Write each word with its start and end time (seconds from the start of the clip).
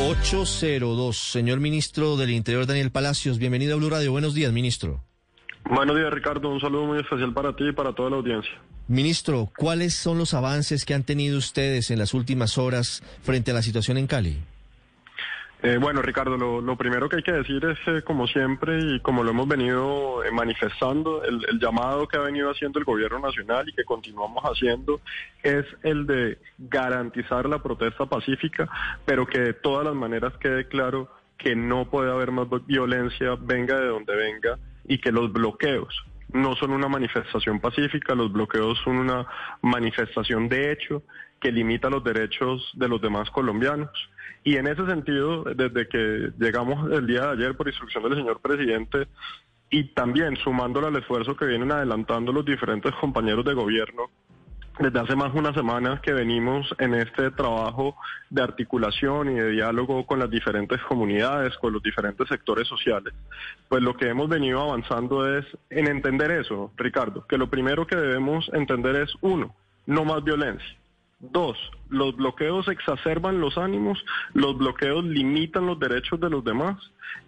802. 0.00 1.16
Señor 1.16 1.60
ministro 1.60 2.16
del 2.16 2.30
Interior, 2.30 2.66
Daniel 2.66 2.90
Palacios, 2.90 3.38
bienvenido 3.38 3.74
a 3.74 3.76
Blue 3.76 3.90
Radio. 3.90 4.12
Buenos 4.12 4.34
días, 4.34 4.52
ministro. 4.52 5.04
Buenos 5.64 5.96
días, 5.96 6.12
Ricardo. 6.12 6.48
Un 6.48 6.60
saludo 6.60 6.86
muy 6.86 6.98
especial 6.98 7.32
para 7.32 7.54
ti 7.54 7.68
y 7.68 7.72
para 7.72 7.94
toda 7.94 8.10
la 8.10 8.16
audiencia. 8.16 8.52
Ministro, 8.88 9.50
¿cuáles 9.56 9.94
son 9.94 10.18
los 10.18 10.34
avances 10.34 10.84
que 10.84 10.94
han 10.94 11.04
tenido 11.04 11.38
ustedes 11.38 11.90
en 11.90 11.98
las 11.98 12.14
últimas 12.14 12.58
horas 12.58 13.02
frente 13.22 13.52
a 13.52 13.54
la 13.54 13.62
situación 13.62 13.96
en 13.98 14.06
Cali? 14.06 14.38
Eh, 15.64 15.78
bueno, 15.80 16.02
Ricardo, 16.02 16.36
lo, 16.36 16.76
primero 16.76 17.08
que 17.08 17.16
hay 17.16 17.22
que 17.22 17.30
decir 17.30 17.64
es, 17.64 17.78
eh, 17.86 18.02
como 18.02 18.26
siempre 18.26 18.80
y 18.80 18.98
como 18.98 19.22
lo 19.22 19.30
hemos 19.30 19.46
venido 19.46 20.24
eh, 20.24 20.32
manifestando, 20.32 21.22
el, 21.22 21.60
llamado 21.60 22.08
que 22.08 22.16
ha 22.16 22.20
venido 22.20 22.50
haciendo 22.50 22.80
el 22.80 22.84
gobierno 22.84 23.20
nacional 23.20 23.68
y 23.68 23.72
que 23.72 23.84
continuamos 23.84 24.42
haciendo 24.42 25.00
es 25.40 25.64
el 25.84 26.04
de 26.08 26.38
garantizar 26.58 27.48
la 27.48 27.62
protesta 27.62 28.06
pacífica, 28.06 28.68
pero 29.04 29.24
que 29.24 29.38
de 29.38 29.52
todas 29.52 29.84
las 29.84 29.94
maneras 29.94 30.32
quede 30.38 30.66
claro 30.66 31.08
que 31.38 31.54
no 31.54 31.88
puede 31.88 32.10
haber 32.10 32.32
más 32.32 32.48
violencia, 32.66 33.36
venga 33.40 33.78
de 33.78 33.86
donde 33.86 34.16
venga, 34.16 34.58
y 34.84 34.98
que 34.98 35.12
los 35.12 35.32
bloqueos 35.32 35.94
no 36.32 36.54
son 36.56 36.72
una 36.72 36.88
manifestación 36.88 37.60
pacífica, 37.60 38.14
los 38.14 38.32
bloqueos 38.32 38.78
son 38.84 38.96
una 38.98 39.26
manifestación 39.62 40.48
de 40.48 40.72
hecho 40.72 41.02
que 41.40 41.52
limita 41.52 41.90
los 41.90 42.04
derechos 42.04 42.70
de 42.74 42.88
los 42.88 43.00
demás 43.00 43.30
colombianos. 43.30 43.90
Y 44.44 44.56
en 44.56 44.66
ese 44.66 44.86
sentido, 44.86 45.44
desde 45.44 45.88
que 45.88 46.30
llegamos 46.38 46.90
el 46.92 47.06
día 47.06 47.26
de 47.26 47.32
ayer 47.32 47.56
por 47.56 47.68
instrucción 47.68 48.04
del 48.04 48.16
señor 48.16 48.40
presidente 48.40 49.08
y 49.70 49.84
también 49.94 50.36
sumándole 50.36 50.88
al 50.88 50.96
esfuerzo 50.96 51.36
que 51.36 51.46
vienen 51.46 51.72
adelantando 51.72 52.32
los 52.32 52.44
diferentes 52.44 52.92
compañeros 52.96 53.44
de 53.44 53.54
gobierno, 53.54 54.10
desde 54.78 55.00
hace 55.00 55.16
más 55.16 55.32
de 55.32 55.38
una 55.38 55.52
semana 55.52 56.00
que 56.02 56.12
venimos 56.12 56.74
en 56.78 56.94
este 56.94 57.30
trabajo 57.30 57.96
de 58.30 58.42
articulación 58.42 59.30
y 59.30 59.34
de 59.34 59.50
diálogo 59.50 60.06
con 60.06 60.18
las 60.18 60.30
diferentes 60.30 60.80
comunidades, 60.82 61.56
con 61.58 61.72
los 61.72 61.82
diferentes 61.82 62.28
sectores 62.28 62.66
sociales, 62.68 63.12
pues 63.68 63.82
lo 63.82 63.96
que 63.96 64.08
hemos 64.08 64.28
venido 64.28 64.62
avanzando 64.62 65.36
es 65.36 65.44
en 65.70 65.88
entender 65.88 66.30
eso, 66.30 66.72
Ricardo, 66.76 67.26
que 67.26 67.38
lo 67.38 67.48
primero 67.48 67.86
que 67.86 67.96
debemos 67.96 68.50
entender 68.54 68.96
es, 68.96 69.10
uno, 69.20 69.54
no 69.86 70.04
más 70.04 70.24
violencia. 70.24 70.76
Dos, 71.20 71.56
los 71.88 72.16
bloqueos 72.16 72.66
exacerban 72.68 73.40
los 73.40 73.56
ánimos, 73.56 74.04
los 74.34 74.58
bloqueos 74.58 75.04
limitan 75.04 75.66
los 75.66 75.78
derechos 75.78 76.18
de 76.18 76.30
los 76.30 76.42
demás 76.42 76.78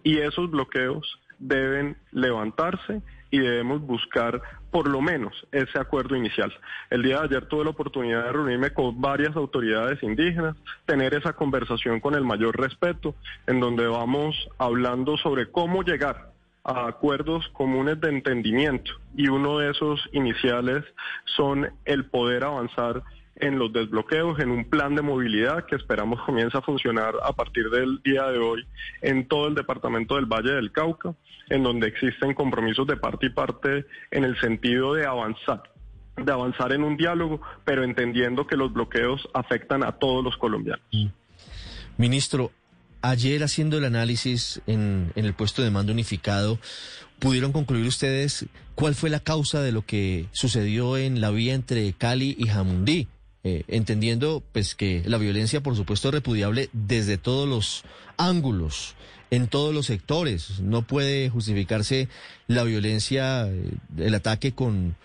y 0.02 0.18
esos 0.18 0.50
bloqueos 0.50 1.20
deben 1.38 1.96
levantarse 2.10 3.02
y 3.34 3.38
debemos 3.40 3.80
buscar 3.80 4.40
por 4.70 4.88
lo 4.88 5.00
menos 5.00 5.34
ese 5.50 5.76
acuerdo 5.80 6.14
inicial. 6.14 6.54
El 6.88 7.02
día 7.02 7.18
de 7.18 7.24
ayer 7.24 7.46
tuve 7.46 7.64
la 7.64 7.70
oportunidad 7.70 8.26
de 8.26 8.32
reunirme 8.32 8.70
con 8.72 9.00
varias 9.00 9.34
autoridades 9.34 10.00
indígenas, 10.04 10.56
tener 10.86 11.14
esa 11.14 11.32
conversación 11.32 11.98
con 11.98 12.14
el 12.14 12.22
mayor 12.22 12.56
respeto, 12.56 13.16
en 13.48 13.58
donde 13.58 13.88
vamos 13.88 14.36
hablando 14.56 15.16
sobre 15.16 15.50
cómo 15.50 15.82
llegar 15.82 16.30
a 16.62 16.86
acuerdos 16.86 17.48
comunes 17.48 18.00
de 18.00 18.10
entendimiento 18.10 18.92
y 19.16 19.26
uno 19.26 19.58
de 19.58 19.72
esos 19.72 20.08
iniciales 20.12 20.84
son 21.24 21.68
el 21.84 22.04
poder 22.06 22.44
avanzar 22.44 23.02
en 23.36 23.58
los 23.58 23.72
desbloqueos, 23.72 24.38
en 24.38 24.50
un 24.50 24.64
plan 24.64 24.94
de 24.94 25.02
movilidad 25.02 25.66
que 25.66 25.76
esperamos 25.76 26.20
comience 26.22 26.56
a 26.56 26.62
funcionar 26.62 27.14
a 27.22 27.32
partir 27.32 27.70
del 27.70 28.00
día 28.02 28.24
de 28.26 28.38
hoy 28.38 28.66
en 29.02 29.26
todo 29.26 29.48
el 29.48 29.54
departamento 29.54 30.16
del 30.16 30.26
Valle 30.26 30.52
del 30.52 30.72
Cauca, 30.72 31.14
en 31.48 31.62
donde 31.62 31.88
existen 31.88 32.34
compromisos 32.34 32.86
de 32.86 32.96
parte 32.96 33.26
y 33.26 33.30
parte 33.30 33.86
en 34.10 34.24
el 34.24 34.38
sentido 34.40 34.94
de 34.94 35.06
avanzar 35.06 35.62
de 36.16 36.30
avanzar 36.30 36.72
en 36.72 36.84
un 36.84 36.96
diálogo, 36.96 37.40
pero 37.64 37.82
entendiendo 37.82 38.46
que 38.46 38.56
los 38.56 38.72
bloqueos 38.72 39.28
afectan 39.34 39.82
a 39.82 39.92
todos 39.92 40.22
los 40.22 40.36
colombianos. 40.36 40.84
Mm. 40.92 41.06
Ministro, 41.96 42.52
ayer 43.02 43.42
haciendo 43.42 43.78
el 43.78 43.84
análisis 43.84 44.60
en, 44.66 45.12
el 45.14 45.34
puesto 45.34 45.62
de 45.62 45.70
mando 45.70 45.92
unificado, 45.92 46.58
¿pudieron 47.18 47.52
concluir 47.52 47.86
ustedes 47.86 48.46
cuál 48.74 48.94
fue 48.94 49.10
la 49.10 49.20
causa 49.20 49.60
de 49.60 49.72
lo 49.72 49.82
que 49.82 50.26
sucedió 50.32 50.96
en 50.96 51.20
la 51.20 51.30
vía 51.30 51.54
entre 51.54 51.92
Cali 51.92 52.36
y 52.38 52.46
Jamundí? 52.46 53.08
Eh, 53.46 53.64
entendiendo 53.68 54.42
pues 54.52 54.74
que 54.74 55.02
la 55.04 55.18
violencia 55.18 55.62
por 55.62 55.76
supuesto 55.76 56.08
es 56.08 56.14
repudiable 56.14 56.70
desde 56.72 57.18
todos 57.18 57.46
los 57.46 57.84
ángulos, 58.16 58.94
en 59.30 59.48
todos 59.48 59.74
los 59.74 59.84
sectores. 59.84 60.60
No 60.60 60.80
puede 60.80 61.28
justificarse 61.28 62.08
la 62.46 62.64
violencia, 62.64 63.46
eh, 63.46 63.72
el 63.98 64.14
ataque 64.14 64.52
con, 64.52 64.96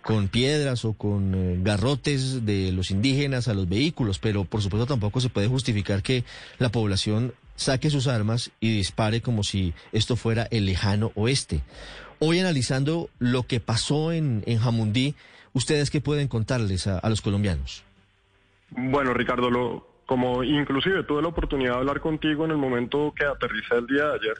con 0.00 0.28
piedras 0.28 0.84
o 0.84 0.92
con 0.92 1.34
eh, 1.34 1.58
garrotes 1.60 2.46
de 2.46 2.70
los 2.70 2.92
indígenas 2.92 3.48
a 3.48 3.54
los 3.54 3.68
vehículos, 3.68 4.20
pero 4.20 4.44
por 4.44 4.62
supuesto 4.62 4.86
tampoco 4.86 5.20
se 5.20 5.28
puede 5.28 5.48
justificar 5.48 6.04
que 6.04 6.22
la 6.60 6.70
población 6.70 7.34
saque 7.56 7.90
sus 7.90 8.06
armas 8.06 8.52
y 8.60 8.76
dispare 8.76 9.22
como 9.22 9.42
si 9.42 9.74
esto 9.90 10.14
fuera 10.14 10.46
el 10.52 10.66
lejano 10.66 11.10
oeste. 11.16 11.62
Hoy 12.20 12.38
analizando 12.38 13.10
lo 13.18 13.44
que 13.48 13.58
pasó 13.58 14.12
en, 14.12 14.44
en 14.46 14.58
Jamundí, 14.58 15.16
¿ustedes 15.52 15.90
qué 15.90 16.00
pueden 16.00 16.28
contarles 16.28 16.86
a 16.86 17.08
los 17.08 17.22
colombianos? 17.22 17.87
Bueno, 18.70 19.14
Ricardo, 19.14 19.50
lo, 19.50 19.86
como 20.08 20.42
inclusive 20.42 21.02
tuve 21.02 21.20
la 21.20 21.28
oportunidad 21.28 21.74
de 21.74 21.78
hablar 21.80 22.00
contigo 22.00 22.46
en 22.46 22.52
el 22.52 22.56
momento 22.56 23.12
que 23.14 23.26
aterricé 23.26 23.74
el 23.74 23.86
día 23.86 24.06
de 24.06 24.14
ayer, 24.14 24.34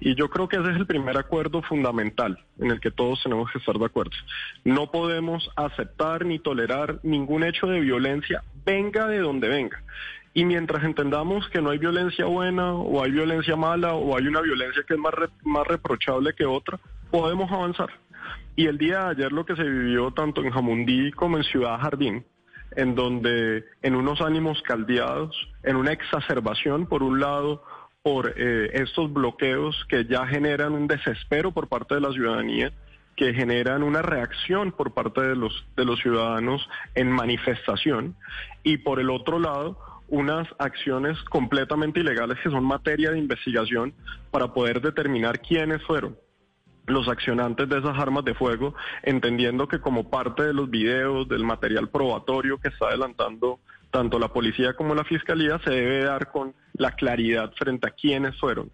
y 0.00 0.16
yo 0.16 0.28
creo 0.28 0.48
que 0.48 0.56
ese 0.56 0.72
es 0.72 0.76
el 0.76 0.86
primer 0.86 1.16
acuerdo 1.16 1.62
fundamental 1.62 2.44
en 2.58 2.72
el 2.72 2.80
que 2.80 2.90
todos 2.90 3.22
tenemos 3.22 3.48
que 3.52 3.58
estar 3.58 3.78
de 3.78 3.84
acuerdo. 3.84 4.16
No 4.64 4.90
podemos 4.90 5.48
aceptar 5.54 6.26
ni 6.26 6.40
tolerar 6.40 6.98
ningún 7.04 7.44
hecho 7.44 7.68
de 7.68 7.78
violencia, 7.78 8.42
venga 8.64 9.06
de 9.06 9.20
donde 9.20 9.48
venga. 9.48 9.80
Y 10.34 10.44
mientras 10.44 10.82
entendamos 10.82 11.48
que 11.50 11.62
no 11.62 11.70
hay 11.70 11.78
violencia 11.78 12.24
buena 12.24 12.72
o 12.72 13.04
hay 13.04 13.12
violencia 13.12 13.54
mala 13.54 13.94
o 13.94 14.16
hay 14.16 14.26
una 14.26 14.40
violencia 14.40 14.82
que 14.88 14.94
es 14.94 15.00
más, 15.00 15.14
más 15.44 15.66
reprochable 15.68 16.32
que 16.34 16.46
otra, 16.46 16.80
podemos 17.12 17.48
avanzar. 17.52 17.90
Y 18.56 18.66
el 18.66 18.76
día 18.76 19.04
de 19.04 19.10
ayer 19.10 19.32
lo 19.32 19.46
que 19.46 19.54
se 19.54 19.62
vivió 19.62 20.10
tanto 20.10 20.42
en 20.42 20.50
Jamundí 20.50 21.12
como 21.12 21.36
en 21.36 21.44
Ciudad 21.44 21.78
Jardín, 21.78 22.24
en 22.76 22.94
donde 22.94 23.64
en 23.82 23.94
unos 23.94 24.20
ánimos 24.20 24.62
caldeados, 24.62 25.36
en 25.62 25.76
una 25.76 25.92
exacerbación, 25.92 26.86
por 26.86 27.02
un 27.02 27.20
lado, 27.20 27.62
por 28.02 28.34
eh, 28.36 28.70
estos 28.74 29.12
bloqueos 29.12 29.84
que 29.88 30.04
ya 30.06 30.26
generan 30.26 30.72
un 30.72 30.86
desespero 30.86 31.52
por 31.52 31.68
parte 31.68 31.94
de 31.94 32.00
la 32.00 32.12
ciudadanía, 32.12 32.72
que 33.16 33.34
generan 33.34 33.82
una 33.82 34.02
reacción 34.02 34.72
por 34.72 34.92
parte 34.92 35.20
de 35.20 35.36
los, 35.36 35.64
de 35.76 35.84
los 35.84 36.00
ciudadanos 36.00 36.68
en 36.94 37.10
manifestación, 37.10 38.16
y 38.62 38.78
por 38.78 39.00
el 39.00 39.10
otro 39.10 39.38
lado, 39.38 39.78
unas 40.08 40.46
acciones 40.58 41.18
completamente 41.24 42.00
ilegales 42.00 42.38
que 42.42 42.50
son 42.50 42.64
materia 42.64 43.10
de 43.10 43.18
investigación 43.18 43.94
para 44.30 44.52
poder 44.52 44.80
determinar 44.80 45.40
quiénes 45.40 45.82
fueron 45.84 46.16
los 46.86 47.08
accionantes 47.08 47.68
de 47.68 47.78
esas 47.78 47.98
armas 47.98 48.24
de 48.24 48.34
fuego, 48.34 48.74
entendiendo 49.02 49.68
que 49.68 49.80
como 49.80 50.10
parte 50.10 50.42
de 50.42 50.52
los 50.52 50.68
videos, 50.68 51.28
del 51.28 51.44
material 51.44 51.88
probatorio 51.88 52.58
que 52.58 52.68
está 52.68 52.86
adelantando 52.86 53.60
tanto 53.90 54.18
la 54.18 54.28
policía 54.28 54.74
como 54.74 54.94
la 54.94 55.04
fiscalía, 55.04 55.60
se 55.64 55.70
debe 55.70 56.04
dar 56.04 56.30
con 56.30 56.54
la 56.72 56.92
claridad 56.92 57.52
frente 57.56 57.86
a 57.86 57.90
quiénes 57.90 58.38
fueron 58.40 58.70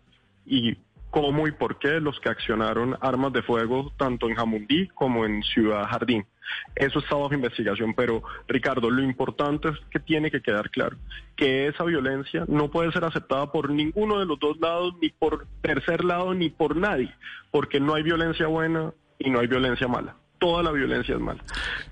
y 0.46 0.76
cómo 1.10 1.48
y 1.48 1.52
por 1.52 1.78
qué 1.78 2.00
los 2.00 2.18
que 2.20 2.28
accionaron 2.28 2.96
armas 3.00 3.32
de 3.32 3.42
fuego 3.42 3.92
tanto 3.96 4.28
en 4.28 4.36
Jamundí 4.36 4.88
como 4.88 5.24
en 5.24 5.42
Ciudad 5.42 5.86
Jardín. 5.86 6.24
Eso 6.74 6.98
está 6.98 7.16
bajo 7.16 7.34
investigación, 7.34 7.94
pero 7.94 8.22
Ricardo, 8.46 8.90
lo 8.90 9.02
importante 9.02 9.68
es 9.68 9.76
que 9.90 10.00
tiene 10.00 10.30
que 10.30 10.42
quedar 10.42 10.70
claro 10.70 10.96
que 11.36 11.68
esa 11.68 11.84
violencia 11.84 12.44
no 12.48 12.70
puede 12.70 12.92
ser 12.92 13.04
aceptada 13.04 13.50
por 13.52 13.70
ninguno 13.70 14.18
de 14.18 14.26
los 14.26 14.38
dos 14.38 14.58
lados, 14.60 14.94
ni 15.00 15.10
por 15.10 15.46
tercer 15.60 16.04
lado, 16.04 16.34
ni 16.34 16.50
por 16.50 16.76
nadie, 16.76 17.12
porque 17.50 17.80
no 17.80 17.94
hay 17.94 18.02
violencia 18.02 18.46
buena 18.46 18.92
y 19.18 19.30
no 19.30 19.40
hay 19.40 19.46
violencia 19.46 19.88
mala 19.88 20.16
toda 20.38 20.62
la 20.62 20.72
violencia 20.72 21.14
es 21.14 21.20
mala. 21.20 21.42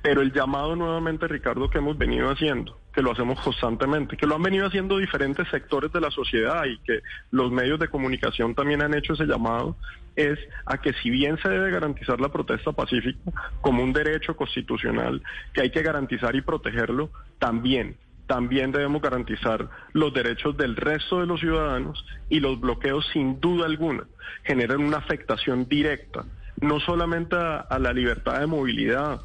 Pero 0.02 0.22
el 0.22 0.32
llamado 0.32 0.76
nuevamente, 0.76 1.28
Ricardo, 1.28 1.68
que 1.68 1.78
hemos 1.78 1.98
venido 1.98 2.30
haciendo, 2.30 2.78
que 2.92 3.02
lo 3.02 3.12
hacemos 3.12 3.40
constantemente, 3.40 4.16
que 4.16 4.26
lo 4.26 4.36
han 4.36 4.42
venido 4.42 4.66
haciendo 4.66 4.98
diferentes 4.98 5.48
sectores 5.48 5.92
de 5.92 6.00
la 6.00 6.10
sociedad 6.10 6.64
y 6.64 6.78
que 6.78 7.00
los 7.30 7.50
medios 7.50 7.78
de 7.78 7.88
comunicación 7.88 8.54
también 8.54 8.82
han 8.82 8.94
hecho 8.94 9.14
ese 9.14 9.26
llamado, 9.26 9.76
es 10.14 10.38
a 10.64 10.78
que 10.78 10.94
si 10.94 11.10
bien 11.10 11.38
se 11.38 11.48
debe 11.48 11.70
garantizar 11.70 12.20
la 12.20 12.30
protesta 12.30 12.72
pacífica 12.72 13.18
como 13.60 13.82
un 13.82 13.92
derecho 13.92 14.34
constitucional 14.34 15.22
que 15.52 15.60
hay 15.60 15.70
que 15.70 15.82
garantizar 15.82 16.34
y 16.34 16.40
protegerlo, 16.40 17.10
también 17.38 17.96
también 18.26 18.72
debemos 18.72 19.00
garantizar 19.00 19.68
los 19.92 20.12
derechos 20.12 20.56
del 20.56 20.74
resto 20.74 21.20
de 21.20 21.26
los 21.26 21.38
ciudadanos 21.38 22.04
y 22.28 22.40
los 22.40 22.58
bloqueos 22.58 23.06
sin 23.12 23.40
duda 23.40 23.66
alguna 23.66 24.04
generan 24.42 24.80
una 24.80 24.96
afectación 24.96 25.68
directa 25.68 26.24
no 26.60 26.80
solamente 26.80 27.36
a, 27.36 27.78
la 27.78 27.92
libertad 27.92 28.40
de 28.40 28.46
movilidad, 28.46 29.20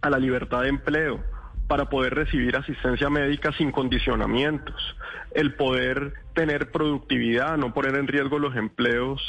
a 0.00 0.10
la 0.10 0.18
libertad 0.18 0.62
de 0.62 0.68
empleo, 0.68 1.22
para 1.66 1.90
poder 1.90 2.14
recibir 2.14 2.56
asistencia 2.56 3.10
médica 3.10 3.52
sin 3.52 3.72
condicionamientos, 3.72 4.96
el 5.32 5.54
poder 5.54 6.14
tener 6.34 6.70
productividad, 6.70 7.58
no 7.58 7.74
poner 7.74 7.96
en 7.96 8.06
riesgo 8.06 8.38
los 8.38 8.56
empleos 8.56 9.20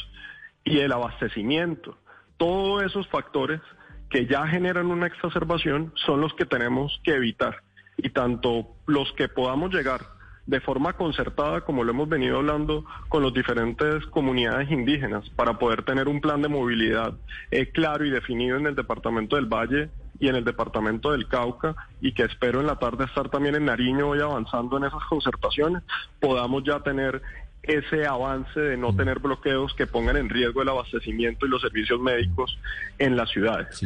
y 0.64 0.80
el 0.80 0.92
abastecimiento. 0.92 1.98
Todos 2.38 2.84
esos 2.84 3.08
factores 3.10 3.60
que 4.10 4.26
ya 4.26 4.48
generan 4.48 4.88
una 4.88 5.08
exacerbación 5.08 5.92
son 6.06 6.22
los 6.22 6.34
que 6.36 6.46
tenemos 6.46 7.00
que 7.04 7.16
evitar. 7.16 7.62
Y 7.98 8.12
tanto 8.12 8.68
los 8.88 9.12
que 9.14 9.28
podamos 9.28 9.74
llegar 9.74 10.02
de 10.50 10.60
forma 10.62 10.94
concertada, 10.94 11.62
como 11.62 11.84
lo 11.84 11.92
hemos 11.92 12.10
venido 12.10 12.38
hablando 12.38 12.84
con 13.08 13.22
las 13.22 13.32
diferentes 13.32 14.04
comunidades 14.08 14.72
indígenas, 14.72 15.30
para 15.30 15.60
poder 15.60 15.84
tener 15.84 16.08
un 16.08 16.22
plan 16.22 16.42
de 16.42 16.48
movilidad 16.48 17.14
eh, 17.52 17.68
claro 17.68 18.04
y 18.04 18.10
definido 18.10 18.58
en 18.58 18.66
el 18.66 18.74
departamento 18.74 19.36
del 19.36 19.46
Valle 19.46 19.90
y 20.20 20.28
en 20.28 20.36
el 20.36 20.44
departamento 20.44 21.12
del 21.12 21.28
Cauca 21.28 21.76
y 22.02 22.14
que 22.14 22.24
espero 22.24 22.62
en 22.62 22.66
la 22.66 22.80
tarde 22.80 23.06
estar 23.06 23.30
también 23.30 23.56
en 23.56 23.66
Nariño 23.66 24.10
hoy 24.10 24.22
avanzando 24.22 24.78
en 24.78 24.86
esas 24.86 25.04
concertaciones, 25.08 25.84
podamos 26.20 26.64
ya 26.64 26.80
tener 26.80 27.22
ese 27.62 28.08
avance 28.08 28.60
de 28.60 28.76
no 28.76 28.96
tener 28.96 29.20
bloqueos 29.20 29.76
que 29.76 29.86
pongan 29.86 30.18
en 30.18 30.30
riesgo 30.30 30.64
el 30.64 30.70
abastecimiento 30.70 31.46
y 31.46 31.50
los 31.50 31.62
servicios 31.62 32.00
médicos 32.00 32.58
en 32.98 33.16
las 33.16 33.30
ciudades. 33.30 33.80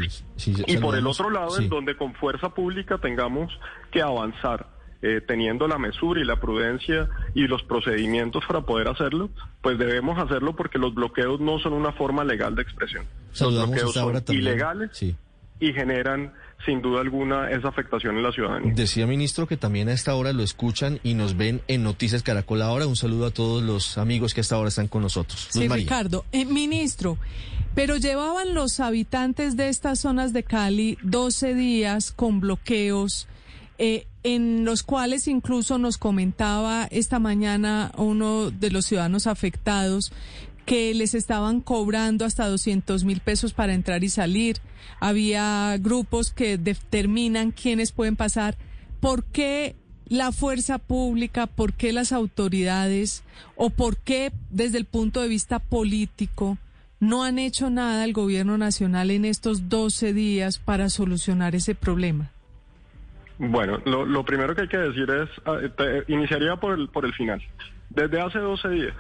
y 0.46 0.78
por 0.78 0.96
el 0.96 1.06
otro 1.06 1.30
lado, 1.30 1.58
en 1.60 1.68
donde 1.68 1.98
con 1.98 2.14
fuerza 2.14 2.54
pública 2.54 3.00
tengamos 3.00 3.52
que 3.92 4.02
avanzar 4.02 4.73
eh, 5.06 5.20
teniendo 5.20 5.68
la 5.68 5.78
mesura 5.78 6.22
y 6.22 6.24
la 6.24 6.40
prudencia 6.40 7.10
y 7.36 7.42
los 7.42 7.62
procedimientos 7.64 8.46
para 8.48 8.62
poder 8.62 8.88
hacerlo, 8.88 9.30
pues 9.62 9.78
debemos 9.78 10.18
hacerlo 10.18 10.56
porque 10.56 10.80
los 10.80 10.96
bloqueos 10.96 11.42
no 11.42 11.60
son 11.60 11.74
una 11.74 11.92
forma 11.92 12.24
legal 12.24 12.56
de 12.56 12.62
expresión. 12.62 13.06
los 13.38 13.68
bloqueos 13.68 13.94
son 13.94 14.24
ilegales 14.30 15.04
y 15.60 15.74
generan 15.74 16.32
sin 16.66 16.82
duda 16.82 17.02
alguna 17.02 17.52
esa 17.52 17.68
afectación 17.68 18.16
en 18.16 18.24
la 18.24 18.32
ciudadanía. 18.32 18.74
Decía 18.74 19.06
ministro 19.06 19.46
que 19.46 19.58
también 19.58 19.90
a 19.90 19.92
esta 19.92 20.16
hora 20.16 20.32
lo 20.32 20.42
escuchan 20.42 21.02
y 21.04 21.16
nos 21.16 21.36
ven 21.36 21.62
en 21.68 21.84
Noticias 21.84 22.24
Caracol 22.24 22.62
ahora. 22.62 22.88
Un 22.88 22.96
saludo 22.96 23.26
a 23.26 23.32
todos 23.32 23.62
los 23.62 23.98
amigos 23.98 24.34
que 24.34 24.40
hasta 24.40 24.56
ahora 24.56 24.70
están 24.70 24.88
con 24.88 25.02
nosotros. 25.02 25.50
sí, 25.52 25.68
Ricardo. 25.68 26.24
Eh, 26.32 26.46
ministro, 26.46 27.18
pero 27.76 27.98
llevaban 27.98 28.54
los 28.54 28.80
habitantes 28.80 29.58
de 29.58 29.68
estas 29.68 30.00
zonas 30.00 30.32
de 30.32 30.44
Cali 30.44 30.98
12 31.02 31.56
días 31.56 32.14
con 32.14 32.40
bloqueos 32.40 33.28
eh, 33.78 34.08
en 34.24 34.66
los 34.66 34.84
cuales 34.84 35.28
incluso 35.28 35.78
nos 35.78 35.98
comentaba 35.98 36.88
esta 36.92 37.20
mañana 37.20 37.92
uno 37.98 38.52
de 38.52 38.72
los 38.72 38.86
ciudadanos 38.86 39.28
afectados 39.28 40.12
que 40.66 40.94
les 40.94 41.14
estaban 41.14 41.60
cobrando 41.60 42.26
hasta 42.26 42.48
200 42.48 43.04
mil 43.04 43.20
pesos 43.20 43.54
para 43.54 43.74
entrar 43.74 44.04
y 44.04 44.10
salir. 44.10 44.58
Había 45.00 45.76
grupos 45.80 46.32
que 46.32 46.58
determinan 46.58 47.52
quiénes 47.52 47.92
pueden 47.92 48.16
pasar. 48.16 48.58
¿Por 49.02 49.26
qué 49.26 49.76
la 50.08 50.32
fuerza 50.32 50.78
pública, 50.78 51.48
por 51.48 51.74
qué 51.74 51.92
las 51.92 52.12
autoridades 52.12 53.24
o 53.56 53.70
por 53.70 53.98
qué 53.98 54.32
desde 54.50 54.78
el 54.78 54.86
punto 54.86 55.22
de 55.22 55.28
vista 55.28 55.60
político 55.60 56.58
no 57.00 57.24
han 57.24 57.40
hecho 57.40 57.70
nada 57.70 58.06
el 58.06 58.14
gobierno 58.14 58.58
nacional 58.58 59.12
en 59.12 59.26
estos 59.26 59.70
12 59.70 60.14
días 60.14 60.60
para 60.60 60.90
solucionar 60.90 61.56
ese 61.56 61.76
problema? 61.76 62.33
Bueno, 63.38 63.80
lo, 63.86 64.24
primero 64.24 64.56
que 64.56 64.62
hay 64.62 64.68
que 64.68 64.78
decir 64.78 65.10
es, 65.10 65.30
ah, 65.46 65.60
iniciaría 66.08 66.56
por 66.58 66.78
el, 66.78 66.90
por 66.90 67.06
el 67.06 67.14
final. 67.14 67.42
Desde 67.90 68.22
hace 68.22 68.40
12 68.40 68.70
días, 68.70 68.96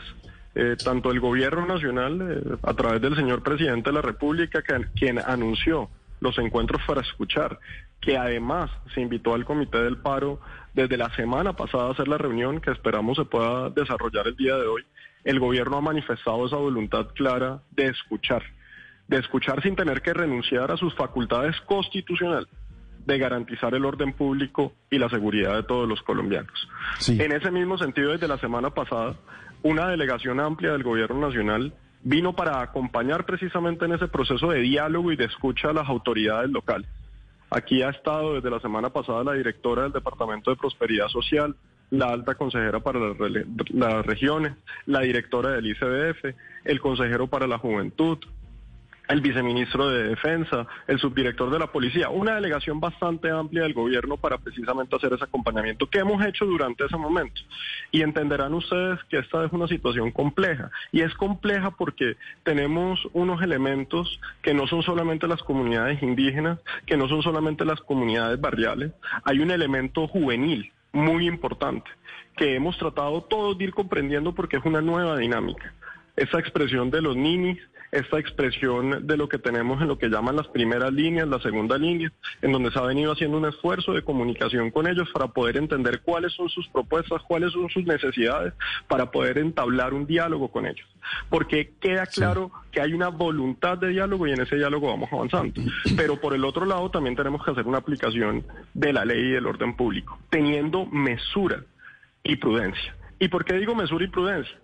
eh, 0.56 0.75
tanto 0.83 1.12
el 1.12 1.19
gobierno 1.19 1.65
nacional, 1.65 2.19
eh, 2.21 2.57
a 2.63 2.74
través 2.74 3.01
del 3.01 3.15
señor 3.15 3.44
presidente 3.44 3.89
de 3.89 3.95
la 3.95 4.01
República, 4.01 4.62
quien 4.95 5.19
anunció 5.19 5.89
los 6.19 6.38
encuentros 6.38 6.81
para 6.88 7.01
escuchar, 7.01 7.59
que 8.00 8.18
además 8.18 8.71
se 8.94 9.01
invitó 9.01 9.33
al 9.33 9.45
Comité 9.45 9.81
del 9.83 9.97
Paro 9.97 10.39
desde 10.74 10.97
la 10.97 11.09
semana 11.15 11.53
pasada 11.53 11.88
a 11.88 11.91
hacer 11.91 12.07
la 12.07 12.18
reunión 12.18 12.59
que 12.59 12.71
esperamos 12.71 13.18
se 13.18 13.25
pueda 13.25 13.69
desarrollar 13.69 14.27
el 14.27 14.36
día 14.36 14.56
de 14.56 14.65
hoy, 14.65 14.83
el 15.24 15.39
gobierno 15.39 15.77
ha 15.77 15.81
manifestado 15.81 16.45
esa 16.45 16.57
voluntad 16.57 17.07
clara 17.13 17.62
de 17.71 17.88
escuchar, 17.88 18.44
de 19.07 19.18
escuchar 19.18 19.62
sin 19.62 19.75
tener 19.75 20.01
que 20.01 20.13
renunciar 20.13 20.71
a 20.71 20.77
sus 20.77 20.94
facultades 20.95 21.59
constitucionales 21.62 22.47
de 23.05 23.17
garantizar 23.17 23.73
el 23.75 23.85
orden 23.85 24.13
público 24.13 24.73
y 24.89 24.97
la 24.97 25.09
seguridad 25.09 25.55
de 25.55 25.63
todos 25.63 25.88
los 25.88 26.01
colombianos. 26.03 26.67
En 27.07 27.31
ese 27.31 27.51
mismo 27.51 27.77
sentido, 27.77 28.11
desde 28.11 28.27
la 28.27 28.38
semana 28.38 28.69
pasada, 28.69 29.15
una 29.61 29.88
delegación 29.88 30.39
amplia 30.39 30.71
del 30.71 30.83
Gobierno 30.83 31.27
Nacional 31.27 31.73
vino 32.03 32.33
para 32.33 32.61
acompañar 32.61 33.25
precisamente 33.25 33.85
en 33.85 33.94
ese 33.94 34.07
proceso 34.07 34.50
de 34.50 34.59
diálogo 34.59 35.11
y 35.11 35.15
de 35.15 35.25
escucha 35.25 35.69
a 35.69 35.73
las 35.73 35.88
autoridades 35.88 36.50
locales. 36.50 36.88
Aquí 37.50 37.81
ha 37.81 37.89
estado 37.89 38.35
desde 38.35 38.50
la 38.50 38.59
semana 38.59 38.89
pasada 38.89 39.23
la 39.23 39.33
directora 39.33 39.83
del 39.83 39.91
Departamento 39.94 40.50
de 40.50 40.57
Prosperidad 40.57 41.07
Social, 41.07 41.55
la 41.91 42.07
alta 42.07 42.35
consejera 42.35 42.79
para 42.79 43.00
las 43.00 44.05
regiones, 44.05 44.53
la 44.88 45.01
directora 45.01 45.51
del 45.51 45.67
ICDF, 45.67 46.35
el 46.65 46.81
consejero 46.81 47.27
para 47.27 47.45
la 47.45 47.59
juventud, 47.59 48.17
el 49.07 49.21
viceministro 49.21 49.89
de 49.89 50.09
Defensa, 50.09 50.65
el 50.88 51.00
subdirector 51.00 51.50
de 51.50 51.59
la 51.59 51.67
Policía, 51.67 52.09
una 52.09 52.35
delegación 52.35 52.79
bastante 52.79 53.29
amplia 53.29 53.63
del 53.63 53.73
gobierno 53.73 54.17
para 54.17 54.38
precisamente 54.38 54.95
hacer 54.95 55.13
ese 55.13 55.25
acompañamiento 55.25 55.89
que 55.89 56.00
hemos 56.00 56.25
hecho 56.25 56.45
durante 56.45 56.85
ese 56.85 56.97
momento. 56.97 57.41
Y 57.91 58.01
entenderán 58.01 58.53
ustedes 58.53 59.00
que 59.09 59.17
esta 59.19 59.45
es 59.45 59.51
una 59.51 59.67
situación 59.67 60.11
compleja. 60.11 60.71
Y 60.91 61.01
es 61.01 61.13
compleja 61.15 61.71
porque 61.71 62.15
tenemos 62.44 63.00
unos 63.13 63.41
elementos 63.41 64.19
que 64.41 64.53
no 64.53 64.67
son 64.67 64.83
solamente 64.83 65.27
las 65.27 65.44
comunidades 65.44 66.01
indígenas, 66.01 66.59
que 66.85 66.97
no 66.97 67.07
son 67.07 67.21
solamente 67.21 67.65
las 67.65 67.81
comunidades 67.81 68.39
barriales, 68.39 68.91
hay 69.23 69.39
un 69.39 69.51
elemento 69.51 70.07
juvenil 70.07 70.71
muy 70.91 71.27
importante 71.27 71.89
que 72.38 72.55
hemos 72.55 72.77
tratado 72.77 73.21
todos 73.23 73.57
de 73.57 73.65
ir 73.65 73.73
comprendiendo 73.73 74.33
porque 74.33 74.57
es 74.57 74.65
una 74.65 74.81
nueva 74.81 75.17
dinámica. 75.17 75.73
Esa 76.15 76.39
expresión 76.39 76.92
de 76.92 77.01
los 77.01 77.15
ninis, 77.15 77.60
esta 77.94 78.18
expresión 78.18 79.06
de 79.06 79.18
lo 79.18 79.30
que 79.30 79.38
tenemos 79.38 79.80
en 79.81 79.88
lo 79.88 80.00
que 80.00 80.10
llaman 80.10 80.36
las 80.36 80.48
primeras 80.48 80.92
líneas, 80.92 81.27
la 81.27 81.39
segunda 81.39 81.77
línea, 81.77 82.12
en 82.42 82.51
donde 82.51 82.71
se 82.71 82.80
ha 82.80 82.83
venido 82.83 83.12
haciendo 83.12 83.38
un 83.38 83.45
esfuerzo 83.45 83.94
de 83.94 84.01
comunicación 84.01 84.71
con 84.71 84.88
ellos 84.88 85.10
para 85.13 85.27
poder 85.27 85.57
entender 85.57 86.01
cuáles 86.01 86.33
son 86.33 86.50
sus 86.50 86.68
propuestas, 86.69 87.21
cuáles 87.27 87.54
son 87.54 87.69
sus 87.69 87.86
necesidades, 87.86 88.54
para 88.88 89.12
poder 89.12 89.38
entablar 89.38 89.94
un 89.94 90.07
diálogo 90.07 90.50
con 90.50 90.65
ellos. 90.65 90.88
Porque 91.30 91.74
queda 91.80 92.07
claro 92.07 92.51
que 92.71 92.81
hay 92.81 92.94
una 92.94 93.10
voluntad 93.10 93.77
de 93.77 93.89
diálogo 93.89 94.25
y 94.25 94.31
en 94.31 94.42
ese 94.42 94.56
diálogo 94.56 94.88
vamos 94.88 95.10
avanzando. 95.12 95.62
Pero 95.95 96.19
por 96.19 96.33
el 96.33 96.45
otro 96.45 96.65
lado 96.65 96.89
también 96.89 97.15
tenemos 97.15 97.45
que 97.45 97.51
hacer 97.51 97.68
una 97.68 97.77
aplicación 97.77 98.44
de 98.74 98.92
la 98.92 99.06
ley 99.06 99.19
y 99.19 99.31
del 99.31 99.45
orden 99.45 99.75
público, 99.75 100.18
teniendo 100.31 100.88
mesura 100.88 101.63
y 102.24 102.38
prudencia. 102.38 102.95
¿Y 103.19 103.27
por 103.27 103.45
qué 103.45 103.54
digo 103.54 103.75
mesura 103.75 104.04
y 104.04 104.07
prudencia? 104.07 104.57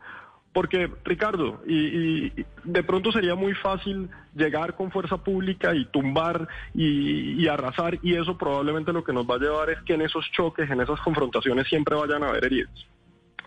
Porque, 0.53 0.89
Ricardo, 1.05 1.61
y, 1.67 2.31
de 2.63 2.83
pronto 2.83 3.11
sería 3.11 3.35
muy 3.35 3.53
fácil 3.53 4.09
llegar 4.35 4.75
con 4.75 4.91
fuerza 4.91 5.17
pública 5.17 5.75
y 5.75 5.85
tumbar 5.85 6.47
y, 6.73 7.47
arrasar, 7.47 7.99
y 8.01 8.15
eso 8.15 8.37
probablemente 8.37 8.91
lo 8.91 9.03
que 9.03 9.13
nos 9.13 9.29
va 9.29 9.35
a 9.35 9.39
llevar 9.39 9.69
es 9.69 9.81
que 9.83 9.93
en 9.93 10.01
esos 10.01 10.29
choques, 10.31 10.69
en 10.69 10.81
esas 10.81 10.99
confrontaciones 11.01 11.67
siempre 11.67 11.95
vayan 11.95 12.23
a 12.23 12.29
haber 12.29 12.45
heridos. 12.45 12.87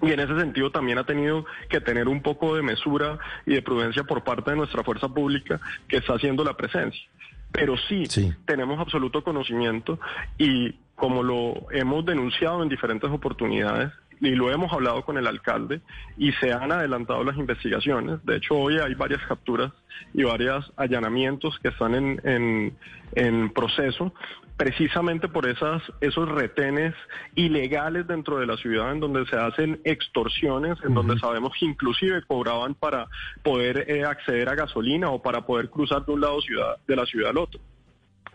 Y 0.01 0.11
en 0.11 0.21
ese 0.21 0.37
sentido 0.39 0.71
también 0.71 0.99
ha 0.99 1.05
tenido 1.05 1.45
que 1.69 1.81
tener 1.81 2.09
un 2.09 2.23
poco 2.23 2.57
de 2.57 2.63
mesura 2.63 3.19
y 3.47 3.55
de 3.55 3.63
prudencia 3.63 4.05
por 4.05 4.25
parte 4.25 4.51
de 4.51 4.57
nuestra 4.57 4.83
fuerza 4.83 5.09
pública 5.09 5.61
que 5.87 5.99
está 5.99 6.15
haciendo 6.15 6.45
la 6.45 6.57
presencia. 6.57 7.03
Pero 7.53 7.77
sí, 7.77 8.07
sí. 8.07 8.33
tenemos 8.45 8.81
absoluto 8.81 9.23
conocimiento 9.23 10.01
y 10.39 10.75
como 10.95 11.23
lo 11.23 11.71
hemos 11.71 12.05
denunciado 12.05 12.63
en 12.63 12.69
diferentes 12.69 13.11
oportunidades, 13.11 13.93
y 14.23 14.37
lo 14.37 14.53
hemos 14.53 14.73
hablado 14.73 15.05
con 15.05 15.19
el 15.19 15.27
alcalde 15.27 15.81
y 16.17 16.31
se 16.35 16.53
han 16.53 16.71
adelantado 16.71 17.25
las 17.25 17.37
investigaciones. 17.37 18.25
De 18.25 18.37
hecho, 18.37 18.55
hoy 18.55 18.79
hay 18.79 18.95
varias 18.95 19.21
capturas 19.27 19.73
y 20.15 20.23
varios 20.23 20.73
allanamientos 20.77 21.59
que 21.59 21.69
están 21.69 21.95
en, 21.95 22.77
en, 23.15 23.51
proceso 23.51 24.15
precisamente 24.57 25.27
por 25.27 25.49
esas, 25.49 25.83
esos 26.01 26.29
retenes 26.29 26.95
ilegales 27.35 28.07
dentro 28.07 28.39
de 28.39 28.47
la 28.47 28.57
ciudad 28.57 28.93
en 28.93 29.01
donde 29.01 29.27
se 29.27 29.37
hacen 29.37 29.81
extorsiones, 29.83 30.79
en 30.85 30.95
donde 30.95 31.19
sabemos 31.19 31.53
que 31.59 31.67
inclusive 31.67 32.23
cobraban 32.23 32.75
para 32.75 33.09
poder 33.43 33.91
eh, 33.91 34.05
acceder 34.05 34.49
a 34.49 34.55
gasolina 34.55 35.11
o 35.11 35.21
para 35.21 35.45
poder 35.45 35.69
cruzar 35.69 36.07
de 36.07 36.13
un 36.13 36.21
lado 36.21 36.41
ciudad, 36.43 36.77
de 36.87 36.95
la 36.95 37.07
ciudad 37.07 37.31
al 37.31 37.39
otro. 37.39 37.61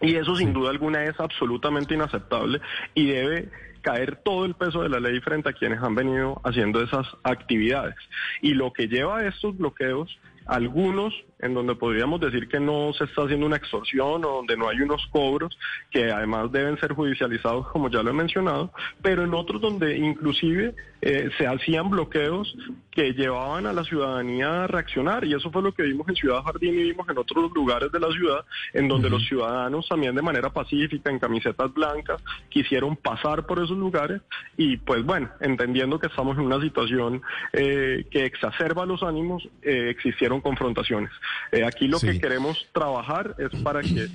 Y 0.01 0.15
eso 0.15 0.35
sin 0.35 0.51
duda 0.51 0.69
alguna 0.69 1.05
es 1.05 1.17
absolutamente 1.17 1.93
inaceptable 1.93 2.59
y 2.93 3.07
debe 3.07 3.49
caer 3.87 4.17
todo 4.17 4.43
el 4.43 4.53
peso 4.53 4.83
de 4.83 4.89
la 4.89 4.99
ley 4.99 5.21
frente 5.21 5.47
a 5.47 5.53
quienes 5.53 5.81
han 5.81 5.95
venido 5.95 6.41
haciendo 6.43 6.83
esas 6.83 7.07
actividades. 7.23 7.95
Y 8.41 8.53
lo 8.53 8.73
que 8.73 8.89
lleva 8.89 9.19
a 9.19 9.27
estos 9.27 9.57
bloqueos, 9.57 10.19
algunos 10.45 11.13
en 11.39 11.53
donde 11.53 11.73
podríamos 11.75 12.19
decir 12.19 12.49
que 12.49 12.59
no 12.59 12.91
se 12.91 13.05
está 13.05 13.21
haciendo 13.21 13.45
una 13.45 13.55
extorsión 13.55 14.25
o 14.25 14.29
donde 14.29 14.57
no 14.57 14.67
hay 14.67 14.81
unos 14.81 15.07
cobros 15.07 15.57
que 15.89 16.11
además 16.11 16.51
deben 16.51 16.77
ser 16.79 16.93
judicializados, 16.93 17.69
como 17.69 17.89
ya 17.89 18.03
lo 18.03 18.09
he 18.09 18.13
mencionado, 18.13 18.73
pero 19.01 19.23
en 19.23 19.33
otros 19.33 19.61
donde 19.61 19.97
inclusive 19.97 20.75
eh, 21.01 21.29
se 21.37 21.47
hacían 21.47 21.89
bloqueos 21.89 22.55
que 22.91 23.13
llevaban 23.13 23.67
a 23.67 23.73
la 23.73 23.83
ciudadanía 23.83 24.63
a 24.63 24.67
reaccionar. 24.67 25.23
Y 25.23 25.33
eso 25.33 25.51
fue 25.51 25.61
lo 25.61 25.71
que 25.71 25.83
vimos 25.83 26.07
en 26.09 26.15
Ciudad 26.15 26.41
Jardín 26.41 26.79
y 26.79 26.83
vimos 26.83 27.07
en 27.07 27.17
otros 27.17 27.51
lugares 27.53 27.91
de 27.91 27.99
la 27.99 28.11
ciudad 28.11 28.43
en 28.73 28.87
donde 28.87 29.09
los 29.09 29.23
ciudadanos 29.27 29.87
también 29.87 30.15
de 30.15 30.21
manera 30.21 30.51
pacífica 30.51 31.11
en 31.11 31.19
camisetas 31.19 31.71
blancas 31.73 32.21
quisieron 32.49 32.95
pasar 32.95 33.45
por 33.45 33.59
esos 33.59 33.77
lugares. 33.77 34.21
Y 34.57 34.77
pues 34.77 35.03
bueno, 35.03 35.29
entendiendo 35.39 35.99
que 35.99 36.07
estamos 36.07 36.37
en 36.37 36.45
una 36.45 36.59
situación 36.59 37.21
eh, 37.53 38.05
que 38.09 38.25
exacerba 38.25 38.85
los 38.85 39.03
ánimos, 39.03 39.47
eh, 39.61 39.89
existieron 39.89 40.41
confrontaciones. 40.41 41.11
Eh, 41.51 41.63
aquí 41.63 41.87
lo 41.87 41.99
que 41.99 42.19
queremos 42.19 42.67
trabajar 42.73 43.35
es 43.37 43.61
para 43.61 43.81
que 43.81 44.07